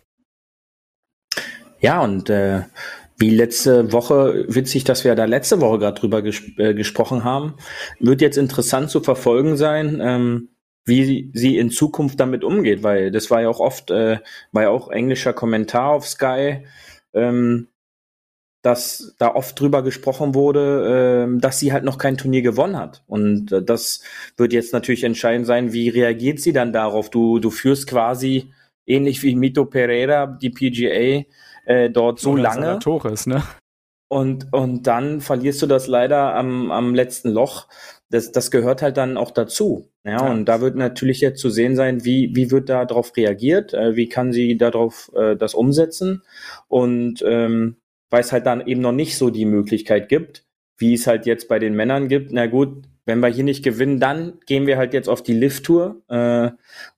[1.80, 2.64] Ja, und äh,
[3.20, 7.56] wie letzte Woche, witzig, dass wir da letzte Woche gerade drüber ges äh, gesprochen haben,
[8.00, 10.50] wird jetzt interessant zu verfolgen sein, ähm,
[10.86, 14.20] wie sie in Zukunft damit umgeht, weil das war ja auch oft, äh,
[14.52, 16.66] war ja auch englischer Kommentar auf Sky,
[17.14, 17.68] ähm,
[18.62, 23.04] dass da oft drüber gesprochen wurde, äh, dass sie halt noch kein Turnier gewonnen hat.
[23.08, 24.02] Und äh, das
[24.38, 27.10] wird jetzt natürlich entscheidend sein, wie reagiert sie dann darauf?
[27.10, 28.52] Du, du führst quasi
[28.86, 31.26] ähnlich wie Mito Pereira die PGA
[31.66, 32.80] äh, dort so Oder lange.
[32.80, 33.44] Torres, ne?
[34.12, 37.68] Und, und dann verlierst du das leider am, am letzten Loch.
[38.10, 39.92] Das, das gehört halt dann auch dazu.
[40.04, 40.32] Ja, ja.
[40.32, 43.96] und da wird natürlich jetzt zu sehen sein, wie, wie wird da drauf reagiert, äh,
[43.96, 46.24] wie kann sie darauf äh, das umsetzen.
[46.68, 47.76] Und ähm,
[48.10, 50.44] weil es halt dann eben noch nicht so die Möglichkeit gibt,
[50.78, 52.32] wie es halt jetzt bei den Männern gibt.
[52.32, 55.96] Na gut, wenn wir hier nicht gewinnen, dann gehen wir halt jetzt auf die Lift-Tour.
[56.10, 56.52] Äh,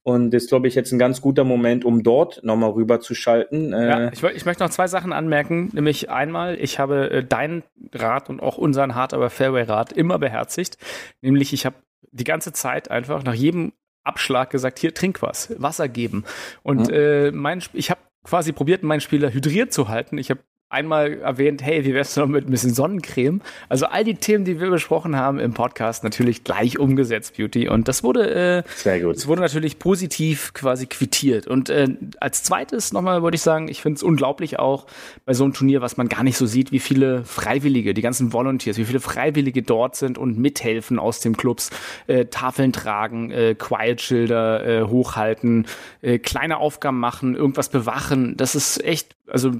[0.03, 3.16] und das ist, glaube ich, jetzt ein ganz guter Moment, um dort nochmal rüber zu
[3.16, 3.72] schalten.
[3.72, 5.70] Äh, ja, ich, ich, möchte noch zwei Sachen anmerken.
[5.72, 10.78] Nämlich einmal, ich habe äh, deinen Rat und auch unseren Hard aber Fairway-Rat immer beherzigt.
[11.22, 11.78] Nämlich, ich habe
[12.12, 13.72] die ganze Zeit einfach nach jedem
[14.03, 16.26] Abschlag gesagt, hier, trink was, Wasser geben.
[16.62, 16.93] Und mhm.
[16.93, 20.18] äh, mein, ich habe quasi probiert, meinen Spieler hydriert zu halten.
[20.18, 20.41] Ich habe
[20.72, 23.41] einmal erwähnt, hey, wie wär's noch mit ein bisschen Sonnencreme?
[23.69, 27.67] Also all die Themen, die wir besprochen haben im Podcast, natürlich gleich umgesetzt, Beauty.
[27.67, 29.15] Und das wurde, äh, Sehr gut.
[29.15, 31.47] Das wurde natürlich positiv quasi quittiert.
[31.47, 34.88] Und äh, als zweites nochmal würde ich sagen, ich finde es unglaublich auch
[35.26, 38.34] bei so einem Turnier, was man gar nicht so sieht, wie viele Freiwillige, die ganzen
[38.34, 41.69] Volunteers, wie viele Freiwillige dort sind und mithelfen aus dem Clubs,
[42.07, 45.65] äh, Tafeln tragen, äh, Quiet-Schilder äh, hochhalten,
[46.01, 48.38] äh, kleine Aufgaben machen, irgendwas bewachen.
[48.38, 49.51] Das ist echt, also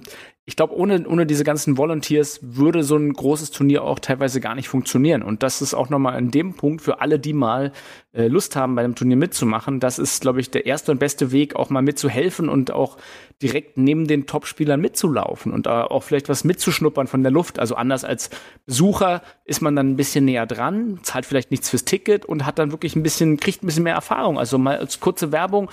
[0.46, 4.56] ich glaube, ohne, ohne diese ganzen Volunteers würde so ein großes Turnier auch teilweise gar
[4.56, 5.22] nicht funktionieren.
[5.22, 7.72] Und das ist auch nochmal in dem Punkt für alle, die mal
[8.12, 9.80] äh, Lust haben, bei einem Turnier mitzumachen.
[9.80, 12.98] Das ist, glaube ich, der erste und beste Weg, auch mal mitzuhelfen und auch
[13.42, 17.60] direkt neben den Top-Spielern mitzulaufen und da auch vielleicht was mitzuschnuppern von der Luft.
[17.60, 18.32] Also anders als
[18.66, 22.58] Besucher ist man dann ein bisschen näher dran, zahlt vielleicht nichts fürs Ticket und hat
[22.58, 24.40] dann wirklich ein bisschen, kriegt ein bisschen mehr Erfahrung.
[24.40, 25.70] Also mal als kurze Werbung,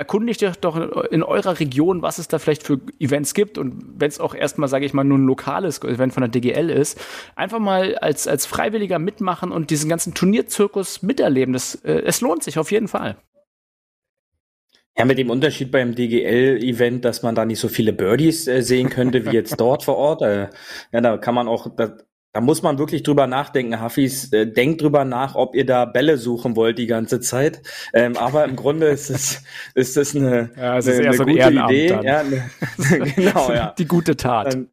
[0.00, 0.78] erkundigt euch doch
[1.10, 4.70] in eurer Region, was es da vielleicht für Events gibt und wenn es auch erstmal,
[4.70, 6.98] sage ich mal, nur ein lokales Event von der DGL ist,
[7.36, 11.52] einfach mal als, als Freiwilliger mitmachen und diesen ganzen Turnierzirkus miterleben.
[11.52, 13.18] Das, äh, es lohnt sich auf jeden Fall.
[14.96, 18.88] Ja, mit dem Unterschied beim DGL-Event, dass man da nicht so viele Birdies äh, sehen
[18.88, 20.22] könnte wie jetzt dort vor Ort.
[20.22, 20.48] Äh,
[20.92, 21.98] ja, da kann man auch, da,
[22.32, 24.32] da muss man wirklich drüber nachdenken, Hafis.
[24.32, 27.62] Äh, denkt drüber nach, ob ihr da Bälle suchen wollt die ganze Zeit.
[27.92, 29.42] Ähm, aber im Grunde ist es,
[29.74, 31.88] ist es eine, ja, es eine, eine so gute Idee.
[31.88, 32.02] Dann.
[32.04, 32.50] Ja, eine,
[33.16, 33.74] genau, ja.
[33.76, 34.54] Die gute Tat.
[34.54, 34.68] Ähm,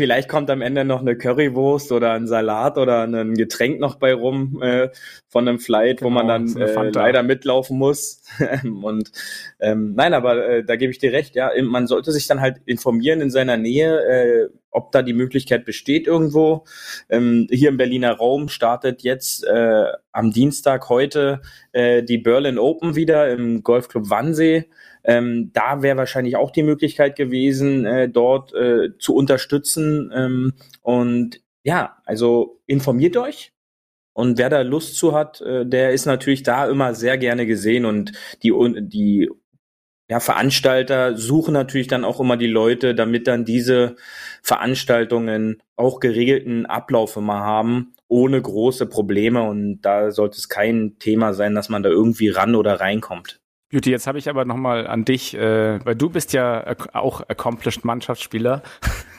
[0.00, 4.14] Vielleicht kommt am Ende noch eine Currywurst oder ein Salat oder ein Getränk noch bei
[4.14, 4.88] rum äh,
[5.28, 8.22] von einem Flight, genau, wo man genau, dann äh, leider mitlaufen muss.
[8.82, 9.12] und
[9.60, 12.62] ähm, nein, aber äh, da gebe ich dir recht, ja, man sollte sich dann halt
[12.64, 16.64] informieren in seiner Nähe, äh, ob da die Möglichkeit besteht irgendwo.
[17.10, 21.42] Ähm, hier im Berliner Raum startet jetzt äh, am Dienstag heute
[21.72, 24.64] äh, die Berlin Open wieder im Golfclub Wannsee.
[25.04, 30.12] Ähm, da wäre wahrscheinlich auch die Möglichkeit gewesen, äh, dort äh, zu unterstützen.
[30.14, 33.52] Ähm, und ja, also informiert euch.
[34.12, 37.84] Und wer da Lust zu hat, äh, der ist natürlich da immer sehr gerne gesehen
[37.84, 39.30] und die, die
[40.10, 43.94] ja, Veranstalter suchen natürlich dann auch immer die Leute, damit dann diese
[44.42, 49.42] Veranstaltungen auch geregelten Ablauf immer haben, ohne große Probleme.
[49.44, 53.40] Und da sollte es kein Thema sein, dass man da irgendwie ran oder reinkommt.
[53.70, 57.84] Beauty, jetzt habe ich aber nochmal an dich, äh, weil du bist ja auch accomplished
[57.84, 58.62] Mannschaftsspieler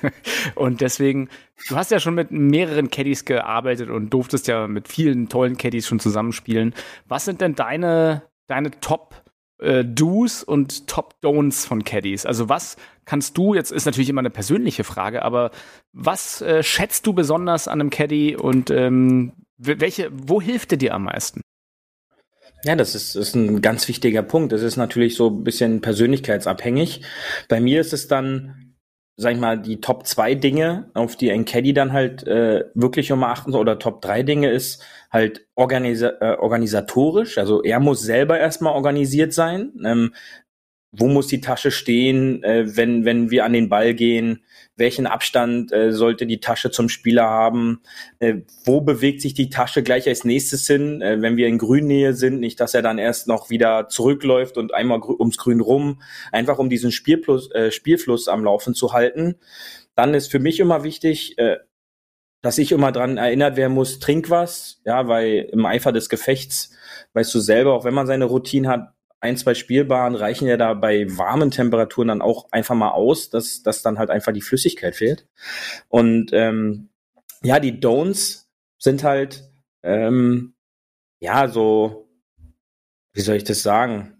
[0.55, 1.29] und deswegen,
[1.69, 5.87] du hast ja schon mit mehreren Caddies gearbeitet und durftest ja mit vielen tollen Caddies
[5.87, 6.73] schon zusammenspielen.
[7.07, 9.23] Was sind denn deine, deine Top
[9.59, 12.25] äh, Do's und Top Don'ts von Caddies?
[12.25, 12.75] Also was
[13.05, 15.51] kannst du, jetzt ist natürlich immer eine persönliche Frage, aber
[15.93, 20.93] was äh, schätzt du besonders an einem Caddy und ähm, welche, wo hilft er dir
[20.93, 21.41] am meisten?
[22.63, 24.51] Ja, das ist, ist ein ganz wichtiger Punkt.
[24.51, 27.01] Das ist natürlich so ein bisschen persönlichkeitsabhängig.
[27.49, 28.75] Bei mir ist es dann,
[29.17, 33.09] sag ich mal, die Top zwei Dinge, auf die ein Caddy dann halt äh, wirklich
[33.09, 37.39] immer achten soll, oder Top drei Dinge ist halt organisa äh, organisatorisch.
[37.39, 39.71] Also er muss selber erstmal organisiert sein.
[39.83, 40.13] Ähm,
[40.91, 44.43] wo muss die Tasche stehen, äh, wenn, wenn wir an den Ball gehen,
[44.81, 47.81] welchen Abstand äh, sollte die Tasche zum Spieler haben,
[48.19, 52.13] äh, wo bewegt sich die Tasche gleich als nächstes hin, äh, wenn wir in Grünnähe
[52.13, 56.01] sind, nicht, dass er dann erst noch wieder zurückläuft und einmal grü ums Grün rum,
[56.33, 59.35] einfach um diesen Spielfluss, äh, Spielfluss am Laufen zu halten.
[59.95, 61.57] Dann ist für mich immer wichtig, äh,
[62.41, 66.71] dass ich immer dran erinnert werden muss, trink was, ja, weil im Eifer des Gefechts
[67.13, 70.73] weißt du selber, auch wenn man seine Routine hat, ein, zwei Spielbahnen reichen ja da
[70.73, 74.95] bei warmen Temperaturen dann auch einfach mal aus, dass, dass dann halt einfach die Flüssigkeit
[74.95, 75.27] fehlt.
[75.87, 76.89] Und ähm,
[77.43, 78.47] ja, die Don'ts
[78.79, 79.49] sind halt
[79.83, 80.55] ähm,
[81.19, 82.09] ja so,
[83.13, 84.17] wie soll ich das sagen?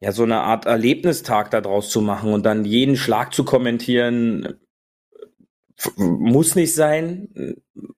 [0.00, 4.60] Ja, so eine Art Erlebnistag daraus zu machen und dann jeden Schlag zu kommentieren,
[5.96, 7.56] muss nicht sein.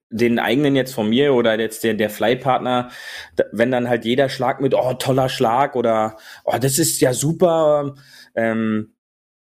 [0.09, 2.89] Den eigenen jetzt von mir oder jetzt der, der Flightpartner,
[3.51, 7.95] wenn dann halt jeder Schlag mit, oh, toller Schlag oder, oh, das ist ja super,
[8.35, 8.93] ähm,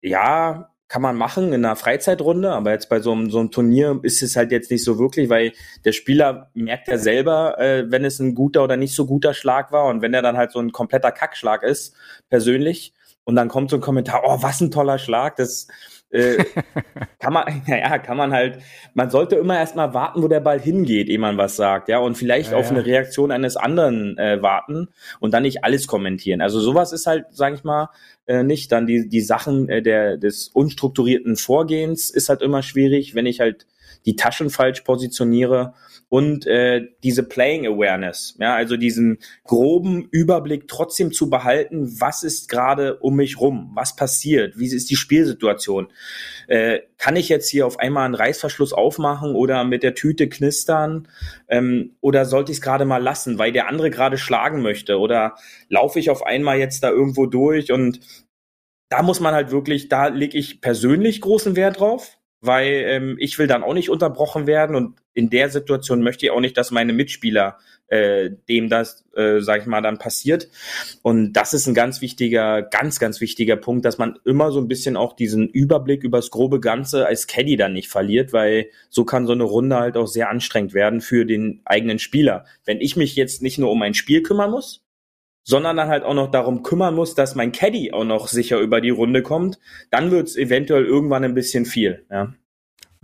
[0.01, 3.99] ja, kann man machen in einer Freizeitrunde, aber jetzt bei so einem, so einem Turnier
[4.03, 5.51] ist es halt jetzt nicht so wirklich, weil
[5.83, 9.71] der Spieler merkt ja selber, äh, wenn es ein guter oder nicht so guter Schlag
[9.71, 11.95] war und wenn er dann halt so ein kompletter Kackschlag ist,
[12.29, 15.67] persönlich, und dann kommt so ein Kommentar, oh, was ein toller Schlag, das,
[16.15, 16.43] äh,
[17.19, 18.59] kann man, naja, kann man halt,
[18.93, 22.15] man sollte immer erstmal warten, wo der Ball hingeht, ehe man was sagt, ja, und
[22.15, 22.71] vielleicht ja, auf ja.
[22.71, 24.89] eine Reaktion eines anderen äh, warten
[25.19, 26.41] und dann nicht alles kommentieren.
[26.41, 27.89] Also sowas ist halt, sage ich mal,
[28.25, 28.71] äh, nicht.
[28.71, 33.39] Dann die, die Sachen äh, der, des unstrukturierten Vorgehens ist halt immer schwierig, wenn ich
[33.39, 33.67] halt
[34.05, 35.73] die Taschen falsch positioniere
[36.09, 42.47] und äh, diese Playing Awareness, ja, also diesen groben Überblick trotzdem zu behalten, was ist
[42.47, 45.87] gerade um mich rum, was passiert, wie ist die Spielsituation.
[46.47, 51.07] Äh, kann ich jetzt hier auf einmal einen Reißverschluss aufmachen oder mit der Tüte knistern
[51.47, 54.99] ähm, oder sollte ich es gerade mal lassen, weil der andere gerade schlagen möchte?
[54.99, 55.35] Oder
[55.69, 57.71] laufe ich auf einmal jetzt da irgendwo durch?
[57.71, 57.99] Und
[58.89, 63.37] da muss man halt wirklich, da lege ich persönlich großen Wert drauf, weil ähm, ich
[63.39, 66.71] will dann auch nicht unterbrochen werden und in der Situation möchte ich auch nicht, dass
[66.71, 70.49] meine Mitspieler äh, dem das, äh, sag ich mal, dann passiert.
[71.03, 74.67] Und das ist ein ganz wichtiger, ganz, ganz wichtiger Punkt, dass man immer so ein
[74.67, 79.05] bisschen auch diesen Überblick über das grobe Ganze als Caddy dann nicht verliert, weil so
[79.05, 82.45] kann so eine Runde halt auch sehr anstrengend werden für den eigenen Spieler.
[82.65, 84.84] Wenn ich mich jetzt nicht nur um ein Spiel kümmern muss,
[85.45, 88.81] sondern dann halt auch noch darum kümmern muss, dass mein Caddy auch noch sicher über
[88.81, 89.59] die Runde kommt,
[89.91, 92.05] dann wird es eventuell irgendwann ein bisschen viel.
[92.11, 92.33] Ja.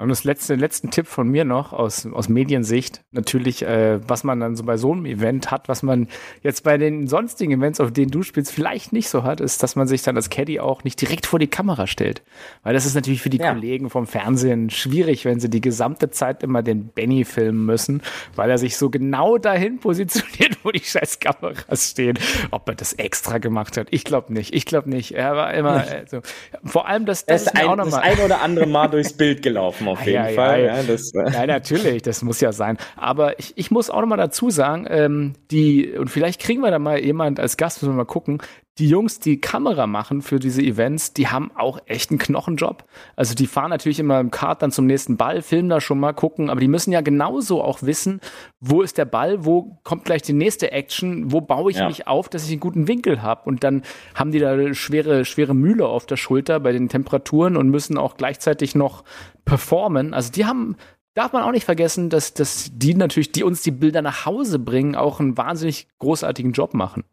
[0.02, 4.40] Und das letzte, letzten Tipp von mir noch aus, aus Mediensicht, natürlich, äh, was man
[4.40, 6.08] dann so bei so einem Event hat, was man
[6.42, 9.76] jetzt bei den sonstigen Events, auf denen du spielst, vielleicht nicht so hat, ist, dass
[9.76, 12.24] man sich dann als Caddy auch nicht direkt vor die Kamera stellt.
[12.64, 13.54] Weil das ist natürlich für die ja.
[13.54, 18.02] Kollegen vom Fernsehen schwierig, wenn sie die gesamte Zeit immer den Benny filmen müssen,
[18.36, 22.18] weil er sich so genau dahin positioniert, wo die scheiß Kameras stehen.
[22.50, 24.56] Ob er das extra gemacht hat, ich glaube nicht.
[24.56, 25.12] Ich glaube nicht.
[25.12, 26.22] Er war immer, also,
[26.64, 28.02] vor allem das, das, das ist ein, auch noch mal.
[28.02, 30.64] das ein oder andere Mal durchs Bild gelaufen auf jeden ja, Fall.
[30.64, 32.78] Ja, ja, das, ja, natürlich, das muss ja sein.
[32.96, 36.72] Aber ich, ich muss auch noch mal dazu sagen, ähm, die, und vielleicht kriegen wir
[36.72, 38.42] da mal jemand als Gast, müssen wir mal gucken,
[38.80, 42.86] die Jungs, die Kamera machen für diese Events, die haben auch echt einen Knochenjob.
[43.18, 46.14] Also die fahren natürlich immer im Kart dann zum nächsten Ball, filmen da schon mal,
[46.14, 48.22] gucken, aber die müssen ja genauso auch wissen,
[48.62, 51.88] wo ist der Ball, wo kommt gleich die nächste Action, wo baue ich ja.
[51.88, 53.44] mich auf, dass ich einen guten Winkel habe.
[53.50, 53.84] Und dann
[54.16, 58.16] haben die da schwere, schwere Mühle auf der Schulter bei den Temperaturen und müssen auch
[58.16, 59.04] gleichzeitig noch
[59.44, 60.14] performen.
[60.14, 60.78] Also die haben
[61.14, 64.60] darf man auch nicht vergessen, dass, dass die natürlich, die uns die Bilder nach Hause
[64.60, 67.04] bringen, auch einen wahnsinnig großartigen Job machen.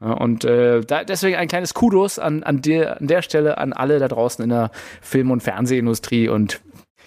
[0.00, 3.98] Und äh, da, deswegen ein kleines Kudos an, an, der, an der Stelle an alle
[3.98, 6.60] da draußen in der Film- und Fernsehindustrie und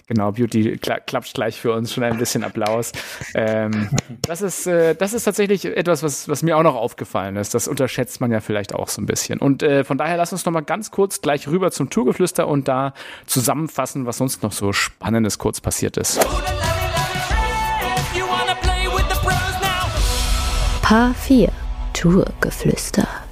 [0.08, 2.92] Genau, Beauty kla klatscht gleich für uns schon ein bisschen Applaus.
[3.34, 3.90] Ähm,
[4.22, 7.54] das, ist, äh, das ist tatsächlich etwas, was, was mir auch noch aufgefallen ist.
[7.54, 9.38] Das unterschätzt man ja vielleicht auch so ein bisschen.
[9.38, 12.68] Und äh, von daher lass uns noch mal ganz kurz gleich rüber zum Tourgeflüster und
[12.68, 12.94] da
[13.26, 16.18] zusammenfassen, was sonst noch so Spannendes kurz passiert ist.
[20.80, 21.52] Paar 4
[21.92, 23.27] Tourgeflüster.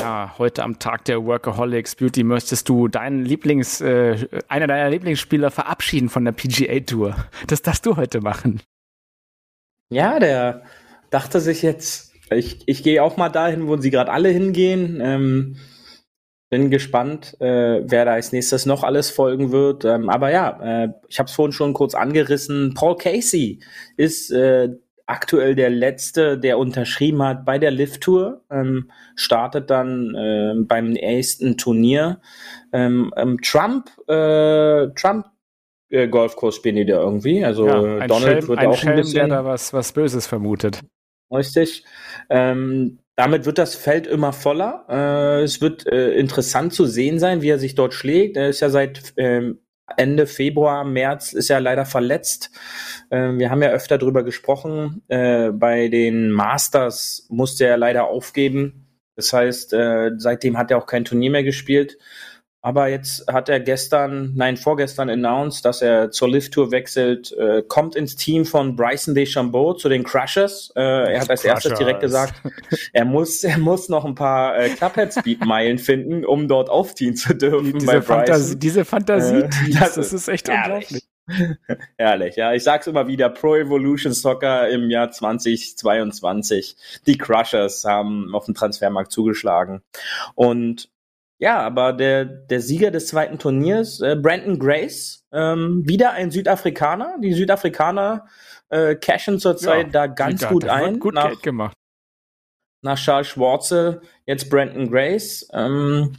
[0.00, 5.50] Ja, heute am Tag der Workaholics Beauty möchtest du deinen Lieblings, äh, einer deiner Lieblingsspieler
[5.50, 7.16] verabschieden von der PGA Tour.
[7.48, 8.62] Das darfst du heute machen.
[9.90, 10.62] Ja, der
[11.10, 15.00] dachte sich jetzt, ich, ich gehe auch mal dahin, wo sie gerade alle hingehen.
[15.02, 15.56] Ähm,
[16.48, 19.84] bin gespannt, äh, wer da als nächstes noch alles folgen wird.
[19.84, 22.72] Ähm, aber ja, äh, ich habe es vorhin schon kurz angerissen.
[22.72, 23.60] Paul Casey
[23.98, 24.70] ist äh,
[25.10, 30.90] aktuell der letzte, der unterschrieben hat bei der Lift Tour, ähm, startet dann äh, beim
[30.90, 32.20] nächsten Turnier.
[32.72, 35.26] Ähm, ähm, Trump, äh, Trump
[35.90, 37.44] äh, Golfkurs spielen die da irgendwie.
[37.44, 40.80] Also ja, Donald Schelm, wird auch Schelm, ein bisschen, der da was, was Böses vermutet.
[41.32, 41.84] Richtig.
[42.28, 44.86] Ähm, damit wird das Feld immer voller.
[44.88, 48.36] Äh, es wird äh, interessant zu sehen sein, wie er sich dort schlägt.
[48.36, 49.58] Er ist ja seit ähm,
[49.96, 52.50] Ende Februar, März ist er leider verletzt.
[53.10, 55.02] Äh, wir haben ja öfter drüber gesprochen.
[55.08, 58.86] Äh, bei den Masters musste er leider aufgeben.
[59.16, 61.98] Das heißt, äh, seitdem hat er auch kein Turnier mehr gespielt.
[62.62, 67.62] Aber jetzt hat er gestern, nein, vorgestern announced, dass er zur Lift Tour wechselt, äh,
[67.66, 70.70] kommt ins Team von Bryson DeChambeau zu den Crushers.
[70.76, 72.34] Äh, er hat als erstes direkt gesagt,
[72.92, 77.16] er muss, er muss noch ein paar äh, Clubhead Speed Meilen finden, um dort aufziehen
[77.16, 77.72] zu dürfen.
[77.72, 81.08] Diese, bei Fantasie, diese Fantasie, äh, das, das, ist echt unglaublich.
[81.96, 82.52] Herrlich, ja.
[82.52, 86.76] Ich sag's immer wieder, Pro Evolution Soccer im Jahr 2022.
[87.06, 89.82] Die Crushers haben auf dem Transfermarkt zugeschlagen.
[90.34, 90.90] Und
[91.40, 97.16] ja, aber der, der Sieger des zweiten Turniers, äh, Brandon Grace, ähm, wieder ein Südafrikaner.
[97.22, 98.26] Die Südafrikaner
[98.68, 101.00] äh, cashen zurzeit ja, da ganz gut ein.
[101.00, 101.74] Gut nach, Geld gemacht.
[102.82, 105.48] Nach Charles Schwarze, jetzt Brandon Grace.
[105.54, 106.12] Ähm,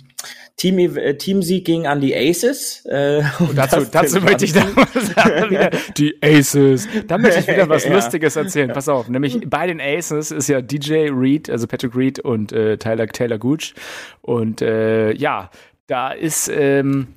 [0.58, 2.86] Team, äh, Teamsieg ging an die Aces.
[2.86, 4.76] Äh, und dazu, dazu möchte ich dann
[5.50, 6.88] wieder die Aces.
[7.08, 7.94] Da möchte ich wieder was ja.
[7.94, 8.72] Lustiges erzählen.
[8.72, 12.78] Pass auf, nämlich bei den Aces ist ja DJ Reed, also Patrick Reed und äh,
[12.78, 13.74] Tyler Taylor Gooch.
[14.22, 15.50] Und äh, ja,
[15.88, 17.08] da ist ähm,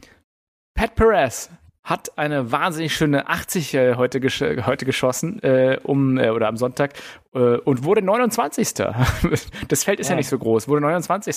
[0.74, 1.51] Pat Perez
[1.85, 6.57] hat eine wahnsinnig schöne 80 äh, heute, gesch heute geschossen, äh, um äh, oder am
[6.57, 6.95] Sonntag
[7.39, 8.74] und wurde 29.
[9.68, 10.12] das Feld ist ja.
[10.12, 10.16] ja.
[10.16, 11.37] nicht so groß, wurde 29.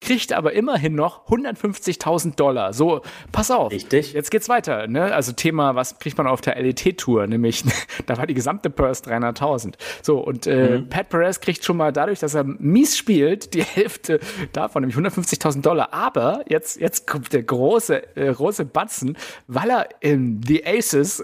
[0.00, 2.72] Kriegt aber immerhin noch 150.000 Dollar.
[2.72, 3.70] So, pass auf.
[3.70, 4.12] Richtig.
[4.12, 4.88] Jetzt geht's weiter.
[4.88, 5.14] Ne?
[5.14, 7.26] Also Thema, was kriegt man auf der LET-Tour?
[7.26, 7.64] Nämlich,
[8.06, 9.74] da war die gesamte Purse 300.000.
[10.02, 10.88] So, und äh, mhm.
[10.88, 14.18] Pat Perez kriegt schon mal dadurch, dass er mies spielt, die Hälfte
[14.52, 15.92] davon, nämlich 150.000 Dollar.
[15.92, 19.16] Aber jetzt, jetzt kommt der große, äh, große Batzen,
[19.46, 21.22] weil er er in The Aces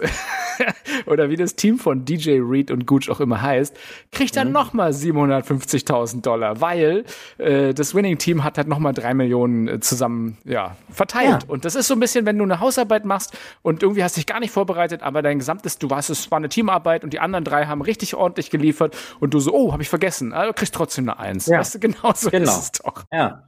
[1.05, 3.77] oder wie das Team von DJ Reed und Gooch auch immer heißt,
[4.13, 4.51] kriegt er mhm.
[4.51, 7.05] nochmal 750.000 Dollar, weil
[7.37, 11.43] äh, das Winning Team hat halt nochmal drei Millionen äh, zusammen ja, verteilt.
[11.43, 11.49] Ja.
[11.49, 14.25] Und das ist so ein bisschen, wenn du eine Hausarbeit machst und irgendwie hast dich
[14.25, 17.43] gar nicht vorbereitet, aber dein gesamtes, du weißt, es war eine Teamarbeit und die anderen
[17.43, 21.09] drei haben richtig ordentlich geliefert und du so, oh, habe ich vergessen, also kriegst trotzdem
[21.09, 21.47] eine Eins.
[21.47, 21.59] Ja.
[21.59, 22.51] Weißt du, genau so genau.
[22.51, 23.03] ist es doch.
[23.11, 23.43] Ja,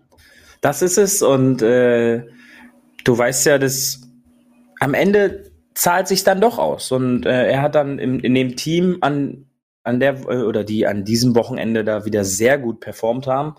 [0.62, 2.26] das ist es und äh,
[3.04, 4.02] du weißt ja, dass
[4.80, 6.92] am Ende zahlt sich dann doch aus.
[6.92, 9.46] Und äh, er hat dann im, in dem Team an,
[9.86, 13.56] an der äh, oder die an diesem Wochenende da wieder sehr gut performt haben,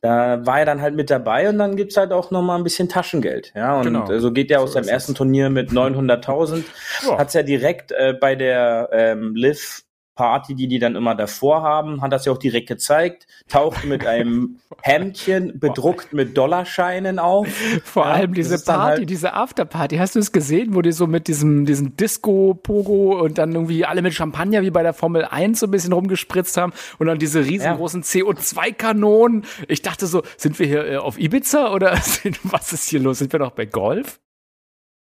[0.00, 2.64] da war er dann halt mit dabei und dann gibt's halt auch noch mal ein
[2.64, 3.52] bisschen Taschengeld.
[3.54, 4.10] Ja, und genau.
[4.10, 5.14] Äh, so geht er aus so seinem ersten.
[5.14, 6.64] Turnier mit 900.000.
[7.06, 7.18] Ja.
[7.18, 9.82] Hat's ja direkt äh, bei der ähm, Liv
[10.16, 14.06] Party, die die dann immer davor haben, hat das ja auch direkt gezeigt, taucht mit
[14.06, 17.46] einem Hemdchen bedruckt mit Dollarscheinen auf.
[17.84, 21.06] Vor ja, allem diese Party, halt diese Afterparty, hast du es gesehen, wo die so
[21.06, 25.60] mit diesem, diesem Disco-Pogo und dann irgendwie alle mit Champagner wie bei der Formel 1
[25.60, 28.22] so ein bisschen rumgespritzt haben und dann diese riesengroßen ja.
[28.22, 29.44] CO2-Kanonen.
[29.68, 31.92] Ich dachte so, sind wir hier äh, auf Ibiza oder
[32.42, 33.18] was ist hier los?
[33.18, 34.18] Sind wir noch bei Golf?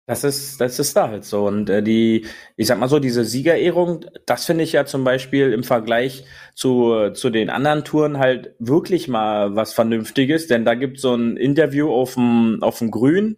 [0.09, 1.47] Das ist, das ist da halt so.
[1.47, 2.25] Und äh, die,
[2.57, 7.11] ich sag mal so, diese Siegerehrung, das finde ich ja zum Beispiel im Vergleich zu,
[7.11, 11.93] zu den anderen Touren halt wirklich mal was Vernünftiges, denn da gibt so ein Interview
[11.93, 13.37] auf dem, auf dem Grün,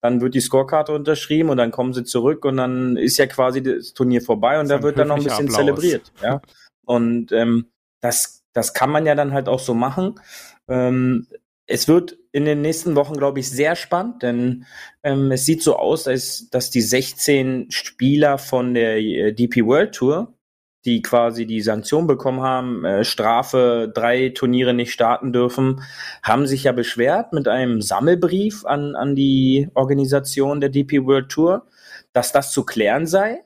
[0.00, 3.62] dann wird die Scorekarte unterschrieben und dann kommen sie zurück und dann ist ja quasi
[3.62, 5.56] das Turnier vorbei und da wird dann noch ein bisschen Applaus.
[5.56, 6.12] zelebriert.
[6.20, 6.42] Ja.
[6.84, 7.66] Und ähm,
[8.00, 10.14] das, das kann man ja dann halt auch so machen.
[10.68, 11.26] Ähm,
[11.68, 14.64] es wird in den nächsten Wochen, glaube ich, sehr spannend, denn
[15.02, 19.94] ähm, es sieht so aus, als dass die 16 Spieler von der äh, DP World
[19.94, 20.34] Tour,
[20.86, 25.82] die quasi die Sanktion bekommen haben, äh, Strafe, drei Turniere nicht starten dürfen,
[26.22, 31.66] haben sich ja beschwert mit einem Sammelbrief an, an die Organisation der DP World Tour,
[32.14, 33.44] dass das zu klären sei.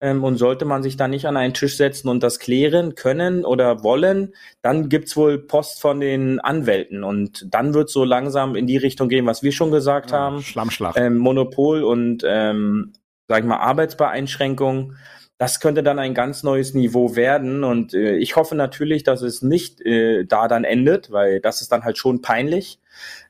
[0.00, 3.44] Ähm, und sollte man sich da nicht an einen Tisch setzen und das klären können
[3.44, 4.32] oder wollen,
[4.62, 7.02] dann gibt's wohl Post von den Anwälten.
[7.02, 10.42] Und dann wird so langsam in die Richtung gehen, was wir schon gesagt ja, haben.
[10.42, 10.96] Schlammschlacht.
[10.96, 12.92] Ähm, Monopol und, ähm,
[13.26, 14.94] sag ich mal, Arbeitsbeeinschränkung.
[15.36, 17.64] Das könnte dann ein ganz neues Niveau werden.
[17.64, 21.72] Und äh, ich hoffe natürlich, dass es nicht äh, da dann endet, weil das ist
[21.72, 22.78] dann halt schon peinlich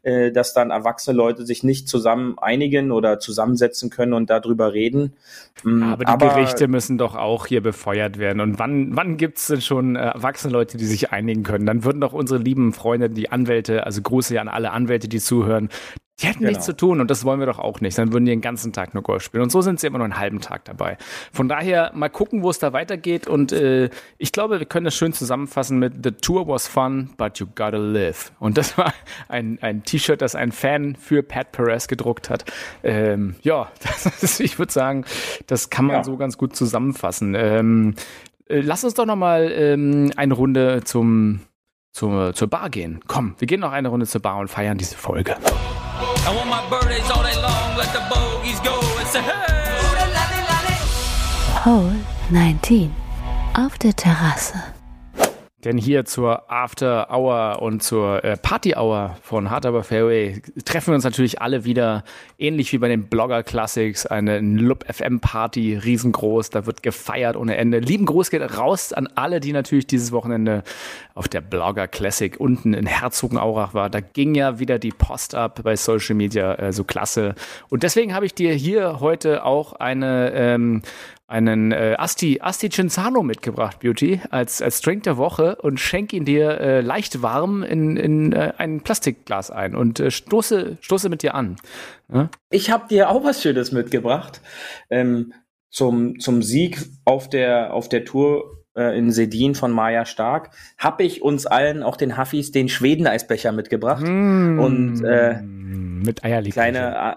[0.02, 5.14] äh, dass dann erwachsene Leute sich nicht zusammen einigen oder zusammensetzen können und darüber reden.
[5.62, 8.40] Mm, aber die Aber, Gerichte müssen doch auch hier befeuert werden.
[8.40, 11.66] Und wann, wann gibt es denn schon äh, erwachsene Leute, die sich einigen können?
[11.66, 15.68] Dann würden doch unsere lieben Freunde, die Anwälte, also Grüße an alle Anwälte, die zuhören,
[16.20, 16.50] die hätten genau.
[16.50, 17.96] nichts zu tun und das wollen wir doch auch nicht.
[17.96, 19.42] Dann würden die den ganzen Tag nur Golf spielen.
[19.42, 20.96] Und so sind sie immer nur einen halben Tag dabei.
[21.32, 23.26] Von daher mal gucken, wo es da weitergeht.
[23.26, 27.38] Und äh, ich glaube, wir können das schön zusammenfassen mit The Tour was fun, but
[27.38, 28.32] you gotta live.
[28.40, 28.92] Und das war
[29.28, 32.44] ein, ein T-Shirt, das ein Fan für Pat Perez gedruckt hat.
[32.82, 33.70] Ähm, ja,
[34.20, 35.04] ist, ich würde sagen,
[35.46, 36.04] das kann man ja.
[36.04, 37.34] so ganz gut zusammenfassen.
[37.36, 37.94] Ähm,
[38.48, 41.40] äh, lass uns doch noch mal ähm, eine Runde zum,
[41.92, 43.00] zum, zur Bar gehen.
[43.06, 45.36] Komm, wir gehen noch eine Runde zur Bar und feiern diese Folge.
[46.26, 49.58] I want my birthdays all day long, let the bogeys go and say hey!
[51.64, 51.92] Hole
[52.30, 52.90] 19
[53.54, 54.77] auf der Terrasse.
[55.64, 60.92] Denn hier zur After Hour und zur äh, Party Hour von Hard Aber Fairway treffen
[60.92, 62.04] wir uns natürlich alle wieder,
[62.38, 67.56] ähnlich wie bei den Blogger Classics, eine Lub FM Party, riesengroß, da wird gefeiert ohne
[67.56, 67.80] Ende.
[67.80, 70.62] Lieben Gruß geht raus an alle, die natürlich dieses Wochenende
[71.16, 73.90] auf der Blogger Classic unten in Herzogenaurach war.
[73.90, 77.34] Da ging ja wieder die Post ab bei Social Media, äh, so klasse.
[77.68, 80.82] Und deswegen habe ich dir hier heute auch eine ähm,
[81.28, 86.24] einen äh, Asti, Asti Cinzano mitgebracht, Beauty, als, als Drink der Woche und schenk ihn
[86.24, 91.22] dir äh, leicht warm in, in äh, ein Plastikglas ein und äh, stoße, stoße mit
[91.22, 91.56] dir an.
[92.10, 92.30] Ja?
[92.50, 94.40] Ich habe dir auch was Schönes mitgebracht.
[94.88, 95.34] Ähm,
[95.70, 101.02] zum, zum Sieg auf der, auf der Tour äh, in Sedin von Maja Stark habe
[101.02, 104.06] ich uns allen, auch den Huffis, den Schweden-Eisbecher mitgebracht.
[104.06, 106.62] Mm, und äh, mit Eierlikör.
[106.62, 107.16] Kleine, äh,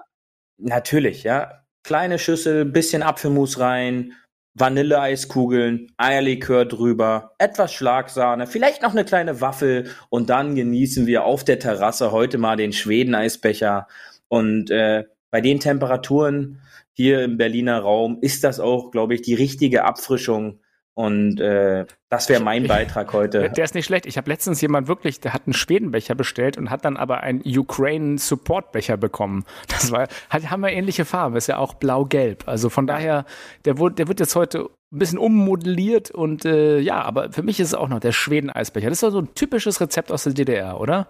[0.57, 4.13] natürlich, ja kleine Schüssel, bisschen Apfelmus rein,
[4.53, 11.43] Vanilleeiskugeln, Eierlikör drüber, etwas Schlagsahne, vielleicht noch eine kleine Waffel und dann genießen wir auf
[11.43, 13.87] der Terrasse heute mal den Schweden-Eisbecher.
[14.27, 16.61] Und äh, bei den Temperaturen
[16.93, 20.59] hier im Berliner Raum ist das auch, glaube ich, die richtige Abfrischung
[20.93, 23.49] und äh, das wäre mein Beitrag heute.
[23.49, 24.05] Der ist nicht schlecht.
[24.05, 27.41] Ich habe letztens jemand wirklich, der hat einen Schwedenbecher bestellt und hat dann aber einen
[27.45, 29.45] Ukraine Support Becher bekommen.
[29.69, 32.47] Das war, hat, haben wir ähnliche Farben, ist ja auch blau-gelb.
[32.47, 33.25] Also von daher,
[33.63, 37.61] der, wurde, der wird jetzt heute ein bisschen ummodelliert und äh, ja, aber für mich
[37.61, 38.89] ist es auch noch der Schweden-Eisbecher.
[38.89, 41.07] Das ist so ein typisches Rezept aus der DDR, oder?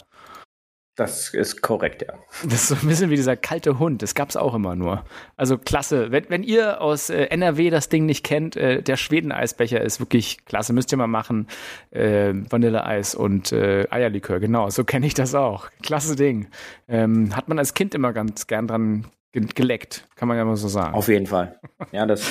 [0.96, 2.16] Das ist korrekt, ja.
[2.44, 4.02] Das ist so ein bisschen wie dieser kalte Hund.
[4.02, 5.06] Das gab es auch immer nur.
[5.38, 6.12] Also klasse.
[6.12, 10.46] Wenn, wenn ihr aus äh, NRW das Ding nicht kennt, äh, der Schweden-Eisbecher ist wirklich
[10.46, 10.74] klasse.
[10.74, 11.48] Müsst ihr mal machen.
[11.92, 14.42] Äh, Vanilleeis und äh, Eierlikör.
[14.42, 15.70] Genau, so kenne ich das auch.
[15.82, 16.48] Klasse Ding.
[16.90, 20.08] Ähm, hat man als Kind immer ganz gern dran geleckt.
[20.16, 20.94] Kann man ja mal so sagen.
[20.94, 21.58] Auf jeden Fall.
[21.94, 22.30] Ja, das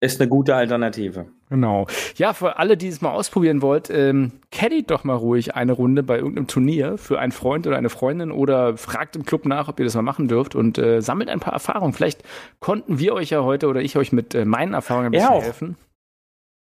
[0.00, 1.26] ist eine gute Alternative.
[1.50, 1.86] Genau.
[2.16, 6.02] Ja, für alle, die es mal ausprobieren wollt, ähm, caddyt doch mal ruhig eine Runde
[6.02, 9.78] bei irgendeinem Turnier für einen Freund oder eine Freundin oder fragt im Club nach, ob
[9.78, 11.92] ihr das mal machen dürft und äh, sammelt ein paar Erfahrungen.
[11.92, 12.22] Vielleicht
[12.60, 15.40] konnten wir euch ja heute oder ich euch mit äh, meinen Erfahrungen ein bisschen ja,
[15.40, 15.76] helfen.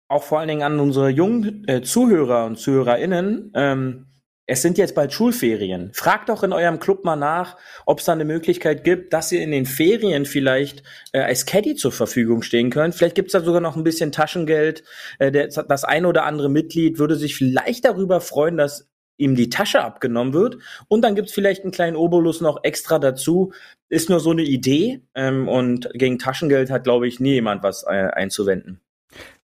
[0.08, 3.52] Auch vor allen Dingen an unsere jungen äh, Zuhörer und ZuhörerInnen.
[3.56, 4.06] Ähm,
[4.48, 5.92] es sind jetzt bald Schulferien.
[5.94, 9.42] Fragt doch in eurem Club mal nach, ob es da eine Möglichkeit gibt, dass ihr
[9.42, 10.84] in den Ferien vielleicht
[11.14, 12.94] äh, als Caddy zur Verfügung stehen könnt.
[12.94, 14.84] Vielleicht gibt's da sogar noch ein bisschen Taschengeld.
[15.18, 18.88] Äh, der, das ein oder andere Mitglied würde sich vielleicht darüber freuen, dass
[19.18, 20.58] ihm die Tasche abgenommen wird.
[20.88, 23.52] Und dann gibt's vielleicht einen kleinen Obolus noch extra dazu.
[23.90, 25.02] Ist nur so eine Idee.
[25.16, 28.82] Ähm, und gegen Taschengeld hat, glaube ich, nie jemand was äh, einzuwenden.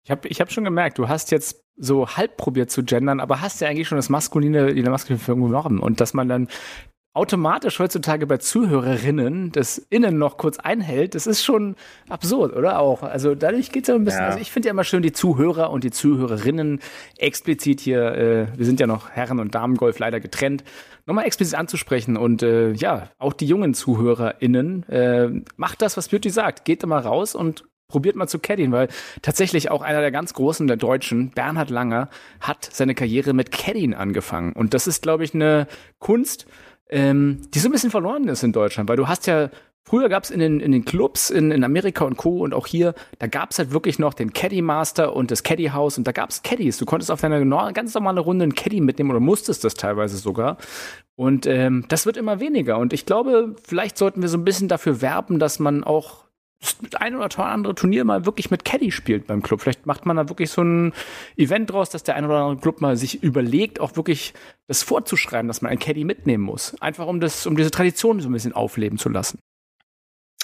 [0.08, 3.42] Ich habe ich hab schon gemerkt, du hast jetzt so halb probiert zu gendern, aber
[3.42, 5.80] hast ja eigentlich schon das maskuline, die maskuline Führung genommen.
[5.80, 6.48] Und dass man dann
[7.14, 11.76] automatisch heutzutage bei Zuhörerinnen das Innen noch kurz einhält, das ist schon
[12.08, 13.04] absurd, oder auch?
[13.04, 14.28] Also dadurch geht es ja ein bisschen, ja.
[14.28, 16.80] also ich finde ja immer schön, die Zuhörer und die Zuhörerinnen
[17.18, 20.64] explizit hier, äh, wir sind ja noch Herren- und Damengolf leider getrennt,
[21.06, 26.30] nochmal explizit anzusprechen und äh, ja, auch die jungen ZuhörerInnen, äh, macht das, was Beauty
[26.30, 28.90] sagt, geht immer raus und probiert mal zu caddien, weil
[29.22, 32.10] tatsächlich auch einer der ganz Großen der Deutschen, Bernhard Langer,
[32.40, 34.54] hat seine Karriere mit Caddien angefangen.
[34.54, 35.68] Und das ist, glaube ich, eine
[36.00, 36.48] Kunst,
[36.90, 39.50] ähm, die so ein bisschen verloren ist in Deutschland, weil du hast ja
[39.88, 42.40] Früher gab es in den, in den Clubs in, in Amerika und Co.
[42.40, 45.68] und auch hier, da gab es halt wirklich noch den Caddy Master und das Caddy
[45.68, 46.78] House und da gab es Caddies.
[46.78, 47.40] Du konntest auf deiner
[47.72, 50.58] ganz normale Runde einen Caddy mitnehmen oder musstest das teilweise sogar.
[51.16, 52.80] Und ähm, das wird immer weniger.
[52.80, 56.26] Und ich glaube, vielleicht sollten wir so ein bisschen dafür werben, dass man auch
[57.00, 59.62] ein oder andere Turnier mal wirklich mit Caddy spielt beim Club.
[59.62, 60.94] Vielleicht macht man da wirklich so ein
[61.36, 64.34] Event draus, dass der ein oder andere Club mal sich überlegt, auch wirklich
[64.68, 66.80] das vorzuschreiben, dass man ein Caddy mitnehmen muss.
[66.82, 69.40] Einfach um das, um diese Tradition so ein bisschen aufleben zu lassen.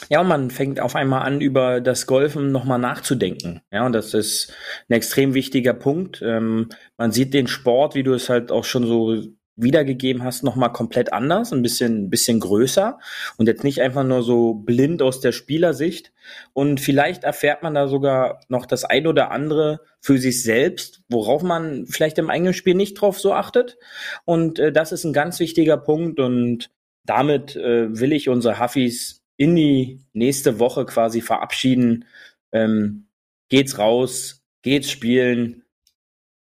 [0.09, 3.61] Ja, und man fängt auf einmal an, über das Golfen nochmal nachzudenken.
[3.72, 4.53] Ja, und das ist
[4.89, 6.22] ein extrem wichtiger Punkt.
[6.22, 9.16] Ähm, man sieht den Sport, wie du es halt auch schon so
[9.56, 12.99] wiedergegeben hast, nochmal komplett anders, ein bisschen, bisschen größer
[13.38, 16.12] und jetzt nicht einfach nur so blind aus der Spielersicht.
[16.54, 21.43] Und vielleicht erfährt man da sogar noch das ein oder andere für sich selbst, worauf
[21.43, 23.78] man vielleicht im eigenen Spiel nicht drauf so achtet.
[24.26, 26.72] Und äh, das ist ein ganz wichtiger Punkt und
[27.06, 32.06] damit äh, will ich unsere Huffis in die nächste Woche quasi verabschieden.
[32.51, 33.08] Ähm,
[33.49, 35.64] geht's raus, geht's spielen,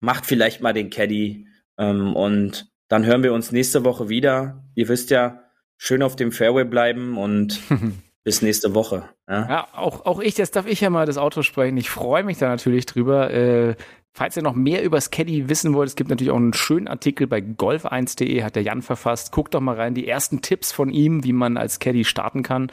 [0.01, 1.47] macht vielleicht mal den Caddy
[1.79, 4.65] ähm, und dann hören wir uns nächste Woche wieder.
[4.75, 5.45] Ihr wisst ja,
[5.79, 7.61] schön auf dem Fairway bleiben und
[8.25, 9.09] bis nächste Woche.
[9.29, 11.77] Ja, ja auch, auch ich, jetzt darf ich ja mal das Auto sprechen.
[11.77, 13.31] Ich freue mich da natürlich drüber.
[13.31, 13.77] Äh,
[14.13, 17.29] falls ihr noch mehr über Caddy wissen wollt, es gibt natürlich auch einen schönen Artikel
[17.29, 19.31] bei golf1.de, hat der Jan verfasst.
[19.31, 22.73] Guckt doch mal rein, die ersten Tipps von ihm, wie man als Caddy starten kann.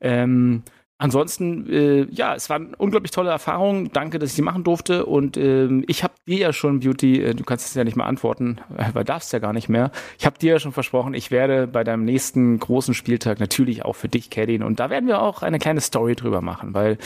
[0.00, 0.64] Ähm,
[1.02, 3.90] ansonsten, äh, ja, es war eine unglaublich tolle Erfahrung.
[3.92, 5.04] Danke, dass ich die machen durfte.
[5.04, 8.06] Und ähm, ich habe dir ja schon, Beauty, äh, du kannst es ja nicht mal
[8.06, 9.90] antworten, äh, weil darfst ja gar nicht mehr.
[10.18, 13.94] Ich habe dir ja schon versprochen, ich werde bei deinem nächsten großen Spieltag natürlich auch
[13.94, 14.62] für dich cadden.
[14.62, 16.98] Und da werden wir auch eine kleine Story drüber machen, weil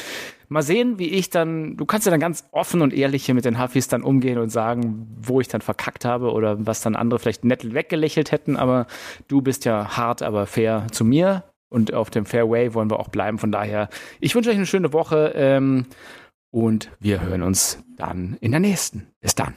[0.48, 3.46] mal sehen, wie ich dann, du kannst ja dann ganz offen und ehrlich hier mit
[3.46, 7.18] den Huffis dann umgehen und sagen, wo ich dann verkackt habe oder was dann andere
[7.18, 8.86] vielleicht nett weggelächelt hätten, aber
[9.26, 13.08] du bist ja hart, aber fair zu mir und auf dem Fairway wollen wir auch
[13.08, 13.38] bleiben.
[13.38, 13.88] Von daher,
[14.20, 15.86] ich wünsche euch eine schöne Woche ähm,
[16.50, 19.08] und wir hören uns dann in der nächsten.
[19.20, 19.54] Bis dann.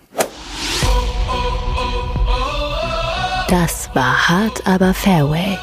[3.50, 5.58] Das war hart, aber Fairway.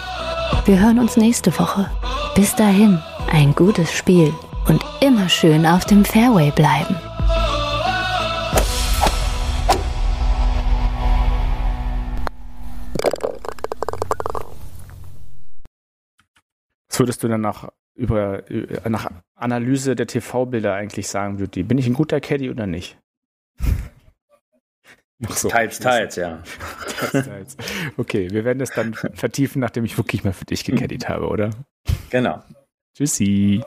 [0.65, 1.89] Wir hören uns nächste Woche.
[2.35, 2.99] Bis dahin,
[3.31, 4.33] ein gutes Spiel
[4.69, 6.97] und immer schön auf dem Fairway bleiben.
[16.97, 18.43] Was würdest du dann nach, über,
[18.89, 21.63] nach Analyse der TV-Bilder eigentlich sagen, Beauty?
[21.63, 22.97] Bin ich ein guter Caddy oder nicht?
[25.29, 25.51] So.
[25.51, 26.43] Teils, teils, ja.
[26.89, 27.57] teils, teils.
[27.99, 31.51] Okay, wir werden es dann vertiefen, nachdem ich wirklich mal für dich gecaddied habe, oder?
[32.09, 32.43] Genau.
[32.95, 33.63] Tschüssi.